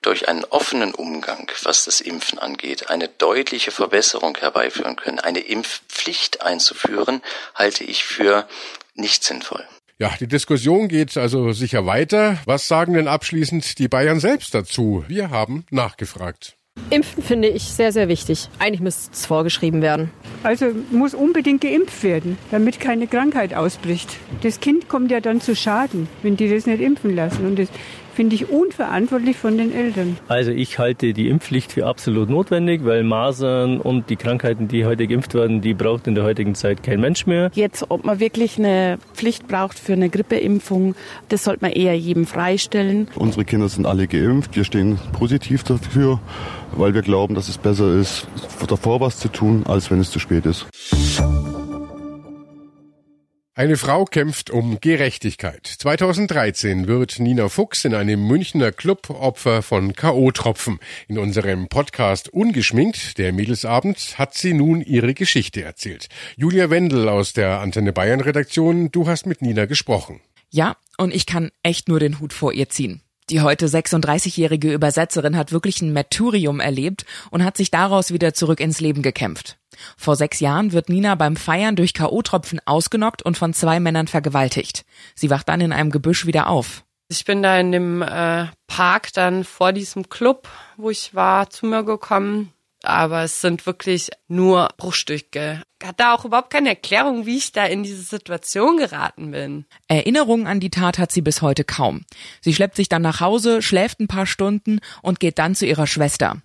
durch 0.00 0.28
einen 0.28 0.44
offenen 0.44 0.94
Umgang, 0.94 1.50
was 1.64 1.86
das 1.86 2.00
Impfen 2.00 2.38
angeht, 2.38 2.88
eine 2.88 3.08
deutliche 3.08 3.72
Verbesserung 3.72 4.36
herbeiführen 4.36 4.94
können. 4.94 5.18
Eine 5.18 5.40
Impfpflicht 5.40 6.40
einzuführen, 6.42 7.20
halte 7.56 7.82
ich 7.82 8.04
für 8.04 8.46
nicht 8.94 9.24
sinnvoll. 9.24 9.66
Ja, 9.98 10.12
die 10.20 10.26
Diskussion 10.26 10.88
geht 10.88 11.16
also 11.16 11.52
sicher 11.52 11.86
weiter. 11.86 12.36
Was 12.44 12.68
sagen 12.68 12.92
denn 12.92 13.08
abschließend 13.08 13.78
die 13.78 13.88
Bayern 13.88 14.20
selbst 14.20 14.54
dazu? 14.54 15.04
Wir 15.08 15.30
haben 15.30 15.64
nachgefragt. 15.70 16.58
Impfen 16.90 17.22
finde 17.22 17.48
ich 17.48 17.62
sehr, 17.62 17.92
sehr 17.92 18.06
wichtig. 18.06 18.50
Eigentlich 18.58 18.82
müsste 18.82 19.10
es 19.14 19.24
vorgeschrieben 19.24 19.80
werden. 19.80 20.10
Also 20.42 20.66
muss 20.90 21.14
unbedingt 21.14 21.62
geimpft 21.62 22.02
werden, 22.02 22.36
damit 22.50 22.78
keine 22.78 23.06
Krankheit 23.06 23.54
ausbricht. 23.54 24.18
Das 24.42 24.60
Kind 24.60 24.90
kommt 24.90 25.10
ja 25.10 25.20
dann 25.20 25.40
zu 25.40 25.56
Schaden, 25.56 26.08
wenn 26.22 26.36
die 26.36 26.50
das 26.50 26.66
nicht 26.66 26.82
impfen 26.82 27.16
lassen. 27.16 27.46
Und 27.46 27.58
das 27.58 27.68
finde 28.16 28.34
ich 28.34 28.48
unverantwortlich 28.48 29.36
von 29.36 29.58
den 29.58 29.74
Eltern. 29.74 30.16
Also 30.26 30.50
ich 30.50 30.78
halte 30.78 31.12
die 31.12 31.28
Impfpflicht 31.28 31.72
für 31.72 31.86
absolut 31.86 32.30
notwendig, 32.30 32.82
weil 32.84 33.02
Masern 33.02 33.78
und 33.78 34.08
die 34.08 34.16
Krankheiten, 34.16 34.68
die 34.68 34.86
heute 34.86 35.06
geimpft 35.06 35.34
werden, 35.34 35.60
die 35.60 35.74
braucht 35.74 36.06
in 36.06 36.14
der 36.14 36.24
heutigen 36.24 36.54
Zeit 36.54 36.82
kein 36.82 37.00
Mensch 37.00 37.26
mehr. 37.26 37.50
Jetzt, 37.52 37.84
ob 37.90 38.04
man 38.04 38.18
wirklich 38.18 38.58
eine 38.58 38.98
Pflicht 39.12 39.46
braucht 39.46 39.78
für 39.78 39.92
eine 39.92 40.08
Grippeimpfung, 40.08 40.94
das 41.28 41.44
sollte 41.44 41.62
man 41.62 41.72
eher 41.72 41.94
jedem 41.94 42.24
freistellen. 42.26 43.08
Unsere 43.16 43.44
Kinder 43.44 43.68
sind 43.68 43.84
alle 43.84 44.06
geimpft. 44.06 44.56
Wir 44.56 44.64
stehen 44.64 44.98
positiv 45.12 45.62
dafür, 45.62 46.18
weil 46.72 46.94
wir 46.94 47.02
glauben, 47.02 47.34
dass 47.34 47.50
es 47.50 47.58
besser 47.58 47.92
ist, 47.92 48.26
davor 48.66 49.00
was 49.00 49.18
zu 49.18 49.28
tun, 49.28 49.64
als 49.68 49.90
wenn 49.90 50.00
es 50.00 50.10
zu 50.10 50.18
spät 50.18 50.46
ist. 50.46 50.66
Eine 53.58 53.78
Frau 53.78 54.04
kämpft 54.04 54.50
um 54.50 54.80
Gerechtigkeit. 54.82 55.66
2013 55.66 56.88
wird 56.88 57.18
Nina 57.18 57.48
Fuchs 57.48 57.86
in 57.86 57.94
einem 57.94 58.26
Münchner 58.26 58.70
Club 58.70 59.08
Opfer 59.08 59.62
von 59.62 59.94
K.O.-Tropfen. 59.94 60.78
In 61.08 61.16
unserem 61.16 61.68
Podcast 61.68 62.28
Ungeschminkt, 62.28 63.16
der 63.16 63.32
Mädelsabend, 63.32 64.18
hat 64.18 64.34
sie 64.34 64.52
nun 64.52 64.82
ihre 64.82 65.14
Geschichte 65.14 65.62
erzählt. 65.62 66.10
Julia 66.36 66.68
Wendel 66.68 67.08
aus 67.08 67.32
der 67.32 67.60
Antenne 67.60 67.94
Bayern 67.94 68.20
Redaktion, 68.20 68.90
du 68.90 69.08
hast 69.08 69.24
mit 69.24 69.40
Nina 69.40 69.64
gesprochen. 69.64 70.20
Ja, 70.50 70.76
und 70.98 71.14
ich 71.14 71.24
kann 71.24 71.50
echt 71.62 71.88
nur 71.88 71.98
den 71.98 72.20
Hut 72.20 72.34
vor 72.34 72.52
ihr 72.52 72.68
ziehen. 72.68 73.00
Die 73.28 73.40
heute 73.40 73.66
36-jährige 73.66 74.72
Übersetzerin 74.72 75.36
hat 75.36 75.50
wirklich 75.50 75.82
ein 75.82 75.92
Martyrium 75.92 76.60
erlebt 76.60 77.04
und 77.30 77.42
hat 77.42 77.56
sich 77.56 77.72
daraus 77.72 78.12
wieder 78.12 78.34
zurück 78.34 78.60
ins 78.60 78.80
Leben 78.80 79.02
gekämpft. 79.02 79.58
Vor 79.96 80.14
sechs 80.14 80.38
Jahren 80.38 80.72
wird 80.72 80.88
Nina 80.88 81.16
beim 81.16 81.34
Feiern 81.34 81.74
durch 81.74 81.92
K.O.-Tropfen 81.92 82.60
ausgenockt 82.66 83.22
und 83.22 83.36
von 83.36 83.52
zwei 83.52 83.80
Männern 83.80 84.06
vergewaltigt. 84.06 84.84
Sie 85.16 85.28
wacht 85.28 85.48
dann 85.48 85.60
in 85.60 85.72
einem 85.72 85.90
Gebüsch 85.90 86.26
wieder 86.26 86.48
auf. 86.48 86.84
Ich 87.08 87.24
bin 87.24 87.42
da 87.42 87.58
in 87.58 87.72
dem 87.72 88.02
äh, 88.02 88.46
Park 88.68 89.12
dann 89.12 89.42
vor 89.42 89.72
diesem 89.72 90.08
Club, 90.08 90.48
wo 90.76 90.90
ich 90.90 91.14
war, 91.14 91.50
zu 91.50 91.66
mir 91.66 91.82
gekommen 91.82 92.52
aber 92.86 93.22
es 93.22 93.40
sind 93.40 93.66
wirklich 93.66 94.10
nur 94.28 94.68
Bruchstücke. 94.76 95.62
Hat 95.82 96.00
da 96.00 96.14
auch 96.14 96.24
überhaupt 96.24 96.50
keine 96.50 96.70
Erklärung, 96.70 97.26
wie 97.26 97.36
ich 97.36 97.52
da 97.52 97.64
in 97.64 97.82
diese 97.82 98.02
Situation 98.02 98.78
geraten 98.78 99.30
bin. 99.30 99.66
Erinnerungen 99.88 100.46
an 100.46 100.60
die 100.60 100.70
Tat 100.70 100.98
hat 100.98 101.12
sie 101.12 101.22
bis 101.22 101.42
heute 101.42 101.64
kaum. 101.64 102.04
Sie 102.40 102.54
schleppt 102.54 102.76
sich 102.76 102.88
dann 102.88 103.02
nach 103.02 103.20
Hause, 103.20 103.62
schläft 103.62 104.00
ein 104.00 104.08
paar 104.08 104.26
Stunden 104.26 104.80
und 105.02 105.20
geht 105.20 105.38
dann 105.38 105.54
zu 105.54 105.66
ihrer 105.66 105.86
Schwester. 105.86 106.40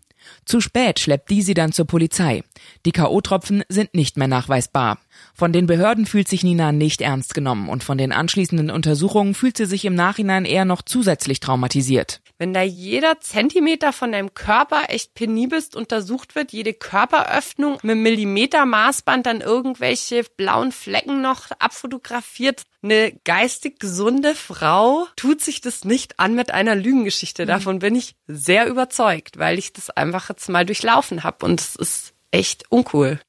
Zu 0.45 0.61
spät 0.61 0.99
schleppt 0.99 1.29
die 1.29 1.41
sie 1.41 1.53
dann 1.53 1.71
zur 1.71 1.85
Polizei. 1.85 2.43
Die 2.85 2.91
K.O.-Tropfen 2.91 3.63
sind 3.69 3.93
nicht 3.93 4.17
mehr 4.17 4.27
nachweisbar. 4.27 4.99
Von 5.33 5.53
den 5.53 5.67
Behörden 5.67 6.05
fühlt 6.05 6.27
sich 6.27 6.43
Nina 6.43 6.71
nicht 6.71 7.01
ernst 7.01 7.33
genommen 7.33 7.69
und 7.69 7.83
von 7.83 7.97
den 7.97 8.11
anschließenden 8.11 8.69
Untersuchungen 8.69 9.33
fühlt 9.33 9.57
sie 9.57 9.65
sich 9.65 9.85
im 9.85 9.95
Nachhinein 9.95 10.45
eher 10.45 10.65
noch 10.65 10.81
zusätzlich 10.81 11.39
traumatisiert. 11.39 12.21
Wenn 12.41 12.55
da 12.55 12.63
jeder 12.63 13.19
Zentimeter 13.19 13.93
von 13.93 14.13
deinem 14.13 14.33
Körper 14.33 14.85
echt 14.87 15.13
penibelst 15.13 15.75
untersucht 15.75 16.33
wird, 16.33 16.51
jede 16.51 16.73
Körperöffnung 16.73 17.77
mit 17.83 17.97
Millimeter-Maßband 17.97 19.27
dann 19.27 19.41
irgendwelche 19.41 20.23
blauen 20.37 20.71
Flecken 20.71 21.21
noch 21.21 21.51
abfotografiert, 21.59 22.63
eine 22.81 23.11
geistig 23.25 23.79
gesunde 23.79 24.33
Frau 24.33 25.05
tut 25.15 25.41
sich 25.41 25.61
das 25.61 25.85
nicht 25.85 26.19
an 26.19 26.33
mit 26.33 26.49
einer 26.49 26.73
Lügengeschichte. 26.73 27.45
Davon 27.45 27.77
bin 27.77 27.95
ich 27.95 28.15
sehr 28.25 28.65
überzeugt, 28.65 29.37
weil 29.37 29.59
ich 29.59 29.71
das 29.71 29.91
einfach 29.91 30.29
jetzt 30.29 30.49
mal 30.49 30.65
durchlaufen 30.65 31.23
habe 31.23 31.45
und 31.45 31.61
es 31.61 31.75
ist 31.75 32.13
echt 32.31 32.71
uncool. 32.71 33.19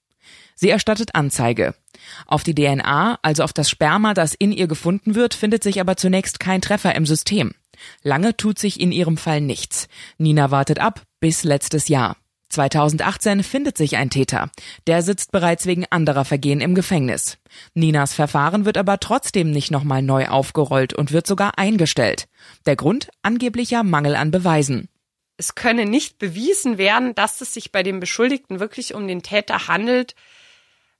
Sie 0.54 0.71
erstattet 0.71 1.14
Anzeige. 1.14 1.75
Auf 2.26 2.45
die 2.45 2.54
DNA, 2.54 3.19
also 3.21 3.42
auf 3.42 3.52
das 3.52 3.69
Sperma, 3.69 4.14
das 4.14 4.33
in 4.33 4.52
ihr 4.52 4.69
gefunden 4.69 5.14
wird, 5.14 5.35
findet 5.35 5.62
sich 5.62 5.83
aber 5.83 5.99
zunächst 5.99 6.40
kein 6.40 6.62
Treffer 6.62 6.95
im 6.95 7.04
System. 7.04 7.52
Lange 8.02 8.36
tut 8.36 8.58
sich 8.58 8.80
in 8.80 8.92
ihrem 8.92 9.16
Fall 9.16 9.40
nichts. 9.40 9.88
Nina 10.18 10.50
wartet 10.50 10.78
ab 10.78 11.02
bis 11.20 11.44
letztes 11.44 11.88
Jahr. 11.88 12.16
2018 12.52 13.42
findet 13.42 13.78
sich 13.78 13.96
ein 13.96 14.10
Täter. 14.10 14.50
Der 14.86 15.02
sitzt 15.02 15.32
bereits 15.32 15.66
wegen 15.66 15.86
anderer 15.90 16.24
Vergehen 16.24 16.60
im 16.60 16.74
Gefängnis. 16.74 17.38
Ninas 17.74 18.14
Verfahren 18.14 18.64
wird 18.64 18.76
aber 18.76 19.00
trotzdem 19.00 19.50
nicht 19.50 19.70
nochmal 19.70 20.02
neu 20.02 20.28
aufgerollt 20.28 20.92
und 20.92 21.12
wird 21.12 21.26
sogar 21.26 21.58
eingestellt. 21.58 22.28
Der 22.66 22.76
Grund 22.76 23.08
angeblicher 23.22 23.82
Mangel 23.82 24.16
an 24.16 24.30
Beweisen. 24.30 24.88
Es 25.38 25.54
könne 25.54 25.86
nicht 25.86 26.18
bewiesen 26.18 26.78
werden, 26.78 27.14
dass 27.14 27.40
es 27.40 27.54
sich 27.54 27.72
bei 27.72 27.82
dem 27.82 28.00
Beschuldigten 28.00 28.60
wirklich 28.60 28.94
um 28.94 29.08
den 29.08 29.22
Täter 29.22 29.66
handelt, 29.66 30.14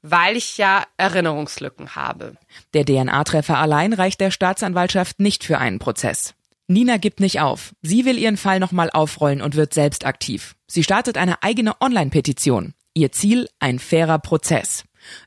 weil 0.01 0.37
ich 0.37 0.59
ja 0.59 0.85
Erinnerungslücken 0.97 1.95
habe. 1.95 2.37
Der 2.75 2.85
DNA-Treffer 2.85 3.59
allein 3.59 3.93
reicht 3.93 4.21
der 4.21 4.31
Staatsanwaltschaft 4.31 5.21
nicht 5.21 5.45
für 5.45 5.59
einen 5.59 5.79
Prozess. 5.79 6.35
Nina 6.73 6.97
gibt 6.97 7.21
nicht 7.21 7.41
auf. 7.41 7.75
Sie 7.83 8.05
will 8.05 8.19
ihren 8.19 8.37
Fall 8.37 8.59
nochmal 8.59 8.91
aufrollen 8.91 9.43
und 9.43 9.57
wird 9.57 9.75
selbst 9.75 10.07
aktiv. 10.07 10.55
Sie 10.67 10.83
startet 10.83 11.17
eine 11.19 11.43
eigene 11.43 11.81
Online-Petition. 11.81 12.75
Ihr 12.95 13.13
Ziel 13.13 13.49
ein 13.59 13.79
fairer 13.79 14.19
Prozess. 14.19 14.85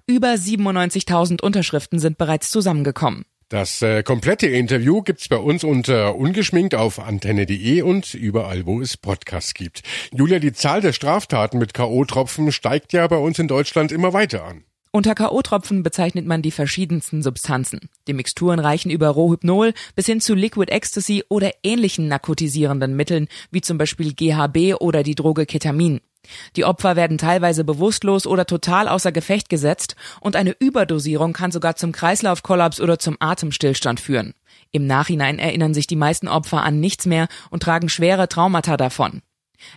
Über 0.08 0.34
97.000 0.34 1.42
Unterschriften 1.42 2.00
sind 2.00 2.18
bereits 2.18 2.50
zusammengekommen. 2.50 3.26
Das 3.50 3.82
äh, 3.84 4.02
komplette 4.02 4.48
Interview 4.48 5.04
gibt's 5.04 5.28
bei 5.28 5.38
uns 5.38 5.64
unter 5.64 6.16
ungeschminkt 6.16 6.74
auf 6.74 7.00
antenne.de 7.00 7.84
und 7.84 8.16
überall, 8.16 8.66
wo 8.66 8.82
es 8.82 8.98
Podcasts 8.98 9.54
gibt. 9.54 9.84
Julia, 10.12 10.40
die 10.40 10.54
Zahl 10.54 10.82
der 10.82 10.94
Straftaten 10.94 11.60
mit 11.60 11.76
K.O.-Tropfen 11.76 12.52
steigt 12.52 12.92
ja 12.92 13.06
bei 13.06 13.18
uns 13.18 13.38
in 13.38 13.48
Deutschland 13.48 13.92
immer 13.92 14.14
weiter 14.14 14.46
an. 14.46 14.64
Unter 14.96 15.14
K.O.-Tropfen 15.14 15.84
bezeichnet 15.84 16.26
man 16.26 16.42
die 16.42 16.52
verschiedensten 16.52 17.22
Substanzen. 17.22 17.90
Die 18.08 18.14
Mixturen 18.14 18.60
reichen 18.60 18.90
über 18.90 19.10
Rohypnol 19.10 19.74
bis 19.94 20.06
hin 20.06 20.22
zu 20.22 20.36
Liquid 20.36 20.72
Ecstasy 20.72 21.26
oder 21.28 21.52
ähnlichen 21.64 22.08
narkotisierenden 22.08 22.96
Mitteln, 22.96 23.28
wie 23.52 23.60
zum 23.60 23.78
Beispiel 23.78 24.14
GHB 24.14 24.80
oder 24.80 25.04
die 25.04 25.16
Droge 25.16 25.46
Ketamin. 25.46 26.00
Die 26.56 26.64
Opfer 26.64 26.96
werden 26.96 27.18
teilweise 27.18 27.66
bewusstlos 27.66 28.26
oder 28.26 28.46
total 28.46 28.88
außer 28.88 29.12
Gefecht 29.12 29.50
gesetzt 29.50 29.98
und 30.22 30.38
eine 30.38 30.56
Überdosierung 30.58 31.34
kann 31.34 31.52
sogar 31.52 31.76
zum 31.76 31.92
Kreislaufkollaps 31.92 32.80
oder 32.80 32.98
zum 32.98 33.18
Atemstillstand 33.20 34.00
führen. 34.00 34.34
Im 34.72 34.88
Nachhinein 34.88 35.40
erinnern 35.40 35.74
sich 35.74 35.88
die 35.88 35.98
meisten 35.98 36.30
Opfer 36.30 36.64
an 36.64 36.80
nichts 36.80 37.06
mehr 37.06 37.28
und 37.50 37.64
tragen 37.64 37.90
schwere 37.90 38.30
Traumata 38.30 38.78
davon. 38.78 39.22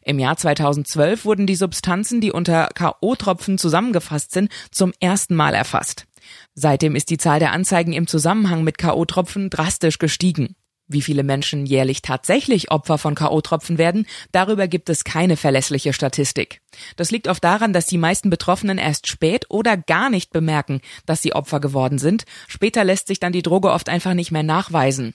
Im 0.02 0.18
Jahr 0.18 0.36
2012 0.36 1.24
wurden 1.24 1.46
die 1.46 1.56
Substanzen, 1.56 2.20
die 2.20 2.32
unter 2.32 2.68
K.O.-Tropfen 2.74 3.58
zusammengefasst 3.58 4.32
sind, 4.32 4.50
zum 4.70 4.92
ersten 5.00 5.34
Mal 5.34 5.54
erfasst. 5.54 6.06
Seitdem 6.54 6.94
ist 6.96 7.10
die 7.10 7.18
Zahl 7.18 7.38
der 7.38 7.52
Anzeigen 7.52 7.92
im 7.92 8.06
Zusammenhang 8.06 8.64
mit 8.64 8.78
K.O.-Tropfen 8.78 9.50
drastisch 9.50 9.98
gestiegen. 9.98 10.56
Wie 10.90 11.02
viele 11.02 11.22
Menschen 11.22 11.66
jährlich 11.66 12.00
tatsächlich 12.00 12.70
Opfer 12.70 12.96
von 12.96 13.14
K.O.-Tropfen 13.14 13.76
werden, 13.76 14.06
darüber 14.32 14.68
gibt 14.68 14.88
es 14.88 15.04
keine 15.04 15.36
verlässliche 15.36 15.92
Statistik. 15.92 16.62
Das 16.96 17.10
liegt 17.10 17.28
oft 17.28 17.44
daran, 17.44 17.74
dass 17.74 17.84
die 17.84 17.98
meisten 17.98 18.30
Betroffenen 18.30 18.78
erst 18.78 19.06
spät 19.06 19.44
oder 19.50 19.76
gar 19.76 20.08
nicht 20.08 20.32
bemerken, 20.32 20.80
dass 21.04 21.20
sie 21.20 21.34
Opfer 21.34 21.60
geworden 21.60 21.98
sind. 21.98 22.24
Später 22.46 22.84
lässt 22.84 23.08
sich 23.08 23.20
dann 23.20 23.32
die 23.32 23.42
Droge 23.42 23.70
oft 23.70 23.90
einfach 23.90 24.14
nicht 24.14 24.30
mehr 24.30 24.42
nachweisen. 24.42 25.12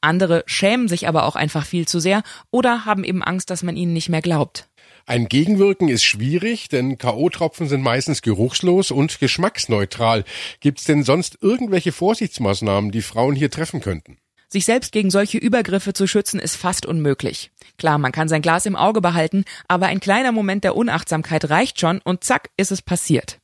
Andere 0.00 0.42
schämen 0.46 0.88
sich 0.88 1.08
aber 1.08 1.24
auch 1.24 1.36
einfach 1.36 1.64
viel 1.64 1.86
zu 1.86 2.00
sehr 2.00 2.22
oder 2.50 2.84
haben 2.84 3.04
eben 3.04 3.22
Angst, 3.22 3.50
dass 3.50 3.62
man 3.62 3.76
ihnen 3.76 3.92
nicht 3.92 4.08
mehr 4.08 4.22
glaubt. 4.22 4.68
Ein 5.06 5.28
Gegenwirken 5.28 5.88
ist 5.88 6.04
schwierig, 6.04 6.68
denn 6.68 6.96
K.O.-Tropfen 6.96 7.66
sind 7.66 7.82
meistens 7.82 8.22
geruchslos 8.22 8.90
und 8.90 9.20
geschmacksneutral. 9.20 10.24
Gibt's 10.60 10.84
denn 10.84 11.04
sonst 11.04 11.38
irgendwelche 11.42 11.92
Vorsichtsmaßnahmen, 11.92 12.90
die 12.90 13.02
Frauen 13.02 13.34
hier 13.34 13.50
treffen 13.50 13.80
könnten? 13.80 14.16
Sich 14.48 14.64
selbst 14.64 14.92
gegen 14.92 15.10
solche 15.10 15.36
Übergriffe 15.36 15.92
zu 15.92 16.06
schützen, 16.06 16.40
ist 16.40 16.56
fast 16.56 16.86
unmöglich. 16.86 17.50
Klar, 17.76 17.98
man 17.98 18.12
kann 18.12 18.28
sein 18.28 18.40
Glas 18.40 18.66
im 18.66 18.76
Auge 18.76 19.00
behalten, 19.00 19.44
aber 19.68 19.86
ein 19.86 20.00
kleiner 20.00 20.32
Moment 20.32 20.64
der 20.64 20.76
Unachtsamkeit 20.76 21.50
reicht 21.50 21.80
schon 21.80 22.00
und 22.04 22.24
zack 22.24 22.50
ist 22.56 22.70
es 22.70 22.80
passiert. 22.80 23.40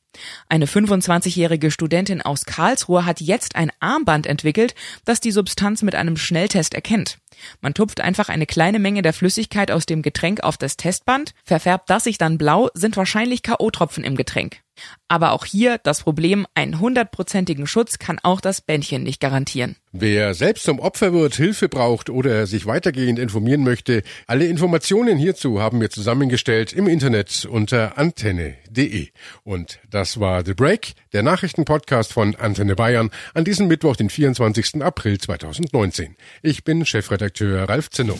Eine 0.49 0.65
25-jährige 0.65 1.71
Studentin 1.71 2.21
aus 2.21 2.45
Karlsruhe 2.45 3.05
hat 3.05 3.21
jetzt 3.21 3.55
ein 3.55 3.71
Armband 3.79 4.27
entwickelt, 4.27 4.75
das 5.05 5.19
die 5.19 5.31
Substanz 5.31 5.81
mit 5.81 5.95
einem 5.95 6.17
Schnelltest 6.17 6.73
erkennt. 6.73 7.19
Man 7.61 7.73
tupft 7.73 8.01
einfach 8.01 8.29
eine 8.29 8.45
kleine 8.45 8.79
Menge 8.79 9.01
der 9.01 9.13
Flüssigkeit 9.13 9.71
aus 9.71 9.85
dem 9.85 10.01
Getränk 10.01 10.43
auf 10.43 10.57
das 10.57 10.77
Testband, 10.77 11.33
verfärbt 11.43 11.89
das 11.89 12.03
sich 12.03 12.17
dann 12.17 12.37
blau, 12.37 12.69
sind 12.73 12.97
wahrscheinlich 12.97 13.43
K.O.-Tropfen 13.43 14.03
im 14.03 14.15
Getränk. 14.15 14.61
Aber 15.07 15.31
auch 15.31 15.45
hier 15.45 15.77
das 15.77 16.03
Problem, 16.03 16.47
einen 16.55 16.79
hundertprozentigen 16.79 17.67
Schutz 17.67 17.99
kann 17.99 18.17
auch 18.23 18.39
das 18.39 18.61
Bändchen 18.61 19.03
nicht 19.03 19.19
garantieren. 19.19 19.75
Wer 19.91 20.33
selbst 20.33 20.63
zum 20.63 20.79
Opfer 20.79 21.11
wird, 21.11 21.35
Hilfe 21.35 21.67
braucht 21.67 22.09
oder 22.09 22.47
sich 22.47 22.65
weitergehend 22.65 23.19
informieren 23.19 23.63
möchte, 23.63 24.03
alle 24.25 24.45
Informationen 24.45 25.17
hierzu 25.17 25.61
haben 25.61 25.81
wir 25.81 25.89
zusammengestellt 25.89 26.71
im 26.71 26.87
Internet 26.87 27.45
unter 27.45 27.97
antenne.de. 27.97 29.09
Und 29.43 29.79
das 29.89 30.19
war 30.21 30.45
The 30.45 30.53
Break, 30.53 30.93
der 31.11 31.23
Nachrichtenpodcast 31.23 32.13
von 32.13 32.35
Antenne 32.35 32.75
Bayern 32.75 33.11
an 33.33 33.43
diesem 33.43 33.67
Mittwoch, 33.67 33.97
den 33.97 34.09
24. 34.09 34.81
April 34.81 35.17
2019. 35.17 36.15
Ich 36.41 36.63
bin 36.63 36.85
Chefredakteur 36.85 37.67
Ralf 37.67 37.89
Zinno. 37.89 38.17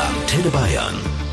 Antenne 0.00 0.50
Bayern. 0.50 1.25